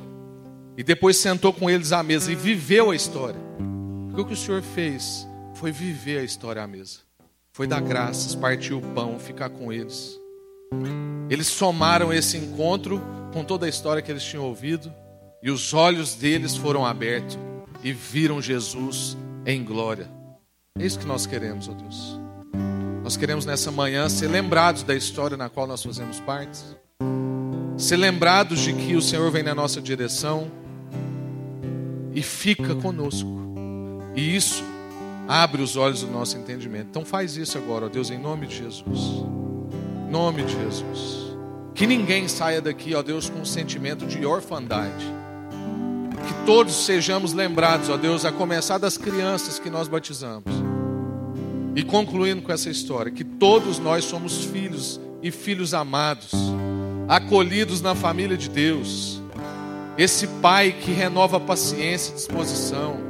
e 0.78 0.82
depois 0.82 1.18
sentou 1.18 1.52
com 1.52 1.68
eles 1.68 1.92
à 1.92 2.02
mesa 2.02 2.32
e 2.32 2.34
viveu 2.34 2.90
a 2.90 2.96
história, 2.96 3.40
o 4.16 4.24
que 4.24 4.32
o 4.32 4.36
Senhor 4.36 4.62
fez 4.62 5.28
foi 5.56 5.70
viver 5.70 6.20
a 6.20 6.24
história 6.24 6.62
à 6.62 6.66
mesa. 6.66 7.00
Foi 7.52 7.66
dar 7.66 7.82
graças, 7.82 8.34
partir 8.34 8.72
o 8.72 8.80
pão, 8.80 9.18
ficar 9.18 9.50
com 9.50 9.70
eles. 9.70 10.21
Eles 11.28 11.46
somaram 11.46 12.12
esse 12.12 12.36
encontro 12.36 13.00
com 13.32 13.44
toda 13.44 13.66
a 13.66 13.68
história 13.68 14.02
que 14.02 14.10
eles 14.10 14.22
tinham 14.22 14.44
ouvido, 14.44 14.92
e 15.42 15.50
os 15.50 15.74
olhos 15.74 16.14
deles 16.14 16.56
foram 16.56 16.84
abertos 16.84 17.38
e 17.82 17.92
viram 17.92 18.40
Jesus 18.40 19.16
em 19.44 19.64
glória. 19.64 20.08
É 20.78 20.84
isso 20.84 20.98
que 20.98 21.06
nós 21.06 21.26
queremos, 21.26 21.68
ó 21.68 21.72
Deus. 21.72 22.20
Nós 23.02 23.16
queremos 23.16 23.44
nessa 23.44 23.70
manhã 23.70 24.08
ser 24.08 24.28
lembrados 24.28 24.84
da 24.84 24.94
história 24.94 25.36
na 25.36 25.48
qual 25.48 25.66
nós 25.66 25.82
fazemos 25.82 26.20
parte, 26.20 26.58
ser 27.76 27.96
lembrados 27.96 28.60
de 28.60 28.72
que 28.72 28.94
o 28.94 29.02
Senhor 29.02 29.30
vem 29.30 29.42
na 29.42 29.54
nossa 29.54 29.80
direção 29.80 30.50
e 32.14 32.22
fica 32.22 32.74
conosco. 32.76 33.28
E 34.14 34.36
isso 34.36 34.62
abre 35.26 35.62
os 35.62 35.76
olhos 35.76 36.02
do 36.02 36.08
nosso 36.08 36.36
entendimento. 36.36 36.88
Então 36.90 37.04
faz 37.04 37.36
isso 37.36 37.58
agora, 37.58 37.86
ó 37.86 37.88
Deus, 37.88 38.10
em 38.10 38.18
nome 38.18 38.46
de 38.46 38.58
Jesus. 38.58 39.24
Nome 40.12 40.42
de 40.42 40.52
Jesus. 40.52 41.34
Que 41.74 41.86
ninguém 41.86 42.28
saia 42.28 42.60
daqui, 42.60 42.94
ó 42.94 43.00
Deus, 43.00 43.30
com 43.30 43.40
um 43.40 43.44
sentimento 43.46 44.04
de 44.04 44.26
orfandade. 44.26 45.06
Que 46.28 46.44
todos 46.44 46.84
sejamos 46.84 47.32
lembrados, 47.32 47.88
ó 47.88 47.96
Deus, 47.96 48.26
a 48.26 48.30
começar 48.30 48.76
das 48.76 48.98
crianças 48.98 49.58
que 49.58 49.70
nós 49.70 49.88
batizamos. 49.88 50.52
E 51.74 51.82
concluindo 51.82 52.42
com 52.42 52.52
essa 52.52 52.68
história, 52.68 53.10
que 53.10 53.24
todos 53.24 53.78
nós 53.78 54.04
somos 54.04 54.44
filhos 54.44 55.00
e 55.22 55.30
filhos 55.30 55.72
amados, 55.72 56.30
acolhidos 57.08 57.80
na 57.80 57.94
família 57.94 58.36
de 58.36 58.50
Deus. 58.50 59.18
Esse 59.96 60.26
pai 60.26 60.72
que 60.72 60.92
renova 60.92 61.40
paciência 61.40 62.12
e 62.12 62.16
disposição. 62.16 63.00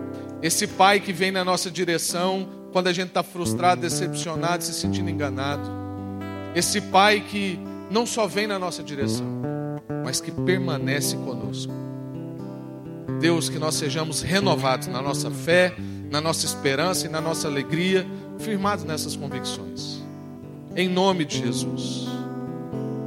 Esse 0.40 0.68
pai 0.68 1.00
que 1.00 1.12
vem 1.12 1.32
na 1.32 1.44
nossa 1.44 1.68
direção 1.68 2.48
quando 2.72 2.86
a 2.86 2.92
gente 2.92 3.08
está 3.08 3.24
frustrado, 3.24 3.80
decepcionado, 3.80 4.62
se 4.62 4.72
sentindo 4.72 5.10
enganado. 5.10 5.81
Esse 6.54 6.80
pai 6.80 7.20
que 7.20 7.58
não 7.90 8.06
só 8.06 8.26
vem 8.26 8.46
na 8.46 8.58
nossa 8.58 8.82
direção, 8.82 9.26
mas 10.04 10.20
que 10.20 10.30
permanece 10.30 11.16
conosco. 11.16 11.72
Deus, 13.20 13.48
que 13.48 13.58
nós 13.58 13.74
sejamos 13.74 14.20
renovados 14.20 14.88
na 14.88 15.00
nossa 15.00 15.30
fé, 15.30 15.74
na 16.10 16.20
nossa 16.20 16.44
esperança 16.44 17.06
e 17.06 17.08
na 17.10 17.20
nossa 17.20 17.48
alegria, 17.48 18.06
firmados 18.38 18.84
nessas 18.84 19.16
convicções. 19.16 20.02
Em 20.74 20.88
nome 20.88 21.24
de 21.24 21.38
Jesus. 21.38 22.06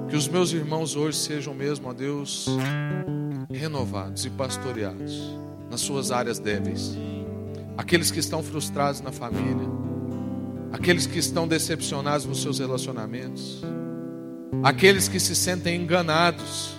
Que 0.09 0.15
os 0.15 0.27
meus 0.27 0.53
irmãos 0.53 0.95
hoje 0.95 1.17
sejam 1.17 1.53
mesmo, 1.53 1.89
ó 1.89 1.93
Deus, 1.93 2.47
renovados 3.51 4.25
e 4.25 4.29
pastoreados 4.29 5.35
nas 5.69 5.81
suas 5.81 6.11
áreas 6.11 6.39
débeis. 6.39 6.95
Aqueles 7.77 8.11
que 8.11 8.19
estão 8.19 8.41
frustrados 8.41 9.01
na 9.01 9.11
família, 9.11 9.67
aqueles 10.75 11.07
que 11.07 11.17
estão 11.17 11.47
decepcionados 11.47 12.25
nos 12.25 12.41
seus 12.41 12.59
relacionamentos, 12.59 13.63
aqueles 14.61 15.07
que 15.07 15.21
se 15.21 15.33
sentem 15.33 15.81
enganados 15.81 16.73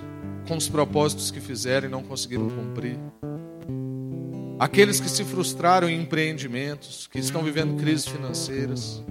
com 0.46 0.54
os 0.54 0.68
propósitos 0.68 1.30
que 1.30 1.40
fizeram 1.40 1.88
e 1.88 1.90
não 1.90 2.02
conseguiram 2.02 2.46
cumprir. 2.50 2.98
Aqueles 4.58 5.00
que 5.00 5.08
se 5.08 5.24
frustraram 5.24 5.88
em 5.88 6.02
empreendimentos, 6.02 7.06
que 7.10 7.18
estão 7.18 7.42
vivendo 7.42 7.80
crises 7.80 8.06
financeiras. 8.06 9.02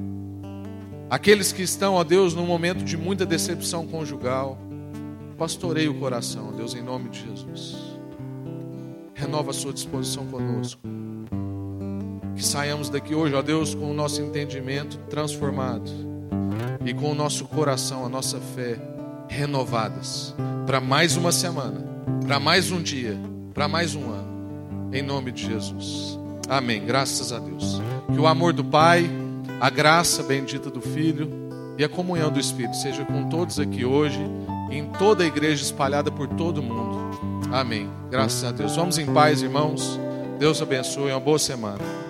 Aqueles 1.09 1.51
que 1.51 1.63
estão, 1.63 1.95
ó 1.95 2.03
Deus, 2.03 2.35
num 2.35 2.45
momento 2.45 2.83
de 2.83 2.95
muita 2.95 3.25
decepção 3.25 3.87
conjugal. 3.87 4.57
Pastorei 5.35 5.87
o 5.87 5.95
coração, 5.95 6.51
Deus, 6.51 6.75
em 6.75 6.83
nome 6.83 7.09
de 7.09 7.25
Jesus. 7.27 7.75
Renova 9.15 9.49
a 9.49 9.53
sua 9.53 9.73
disposição 9.73 10.27
conosco. 10.27 10.81
Que 12.35 12.45
saiamos 12.45 12.89
daqui 12.89 13.15
hoje, 13.15 13.33
ó 13.33 13.41
Deus, 13.41 13.73
com 13.73 13.89
o 13.89 13.93
nosso 13.93 14.21
entendimento 14.21 14.97
transformado 15.09 15.89
e 16.85 16.93
com 16.93 17.11
o 17.11 17.15
nosso 17.15 17.45
coração, 17.45 18.05
a 18.05 18.09
nossa 18.09 18.39
fé 18.39 18.77
renovadas 19.27 20.35
para 20.65 20.79
mais 20.79 21.15
uma 21.15 21.31
semana, 21.31 21.81
para 22.25 22.39
mais 22.39 22.71
um 22.71 22.81
dia, 22.81 23.17
para 23.53 23.67
mais 23.67 23.95
um 23.95 24.11
ano 24.11 24.35
em 24.95 25.01
nome 25.01 25.31
de 25.31 25.45
Jesus. 25.45 26.17
Amém. 26.47 26.85
Graças 26.85 27.31
a 27.33 27.39
Deus. 27.39 27.81
Que 28.13 28.19
o 28.19 28.27
amor 28.27 28.53
do 28.53 28.63
Pai, 28.63 29.09
a 29.59 29.69
graça 29.69 30.23
bendita 30.23 30.69
do 30.69 30.81
Filho 30.81 31.29
e 31.77 31.83
a 31.83 31.89
comunhão 31.89 32.31
do 32.31 32.39
Espírito 32.39 32.77
seja 32.77 33.03
com 33.03 33.27
todos 33.27 33.59
aqui 33.59 33.83
hoje, 33.83 34.19
em 34.71 34.85
toda 34.97 35.23
a 35.23 35.27
igreja 35.27 35.63
espalhada 35.63 36.11
por 36.11 36.27
todo 36.27 36.59
o 36.59 36.63
mundo. 36.63 37.49
Amém. 37.51 37.89
Graças 38.09 38.43
a 38.43 38.51
Deus. 38.51 38.75
Vamos 38.75 38.97
em 38.97 39.05
paz, 39.05 39.41
irmãos. 39.41 39.99
Deus 40.39 40.61
abençoe. 40.61 41.11
Uma 41.11 41.19
boa 41.19 41.39
semana. 41.39 42.04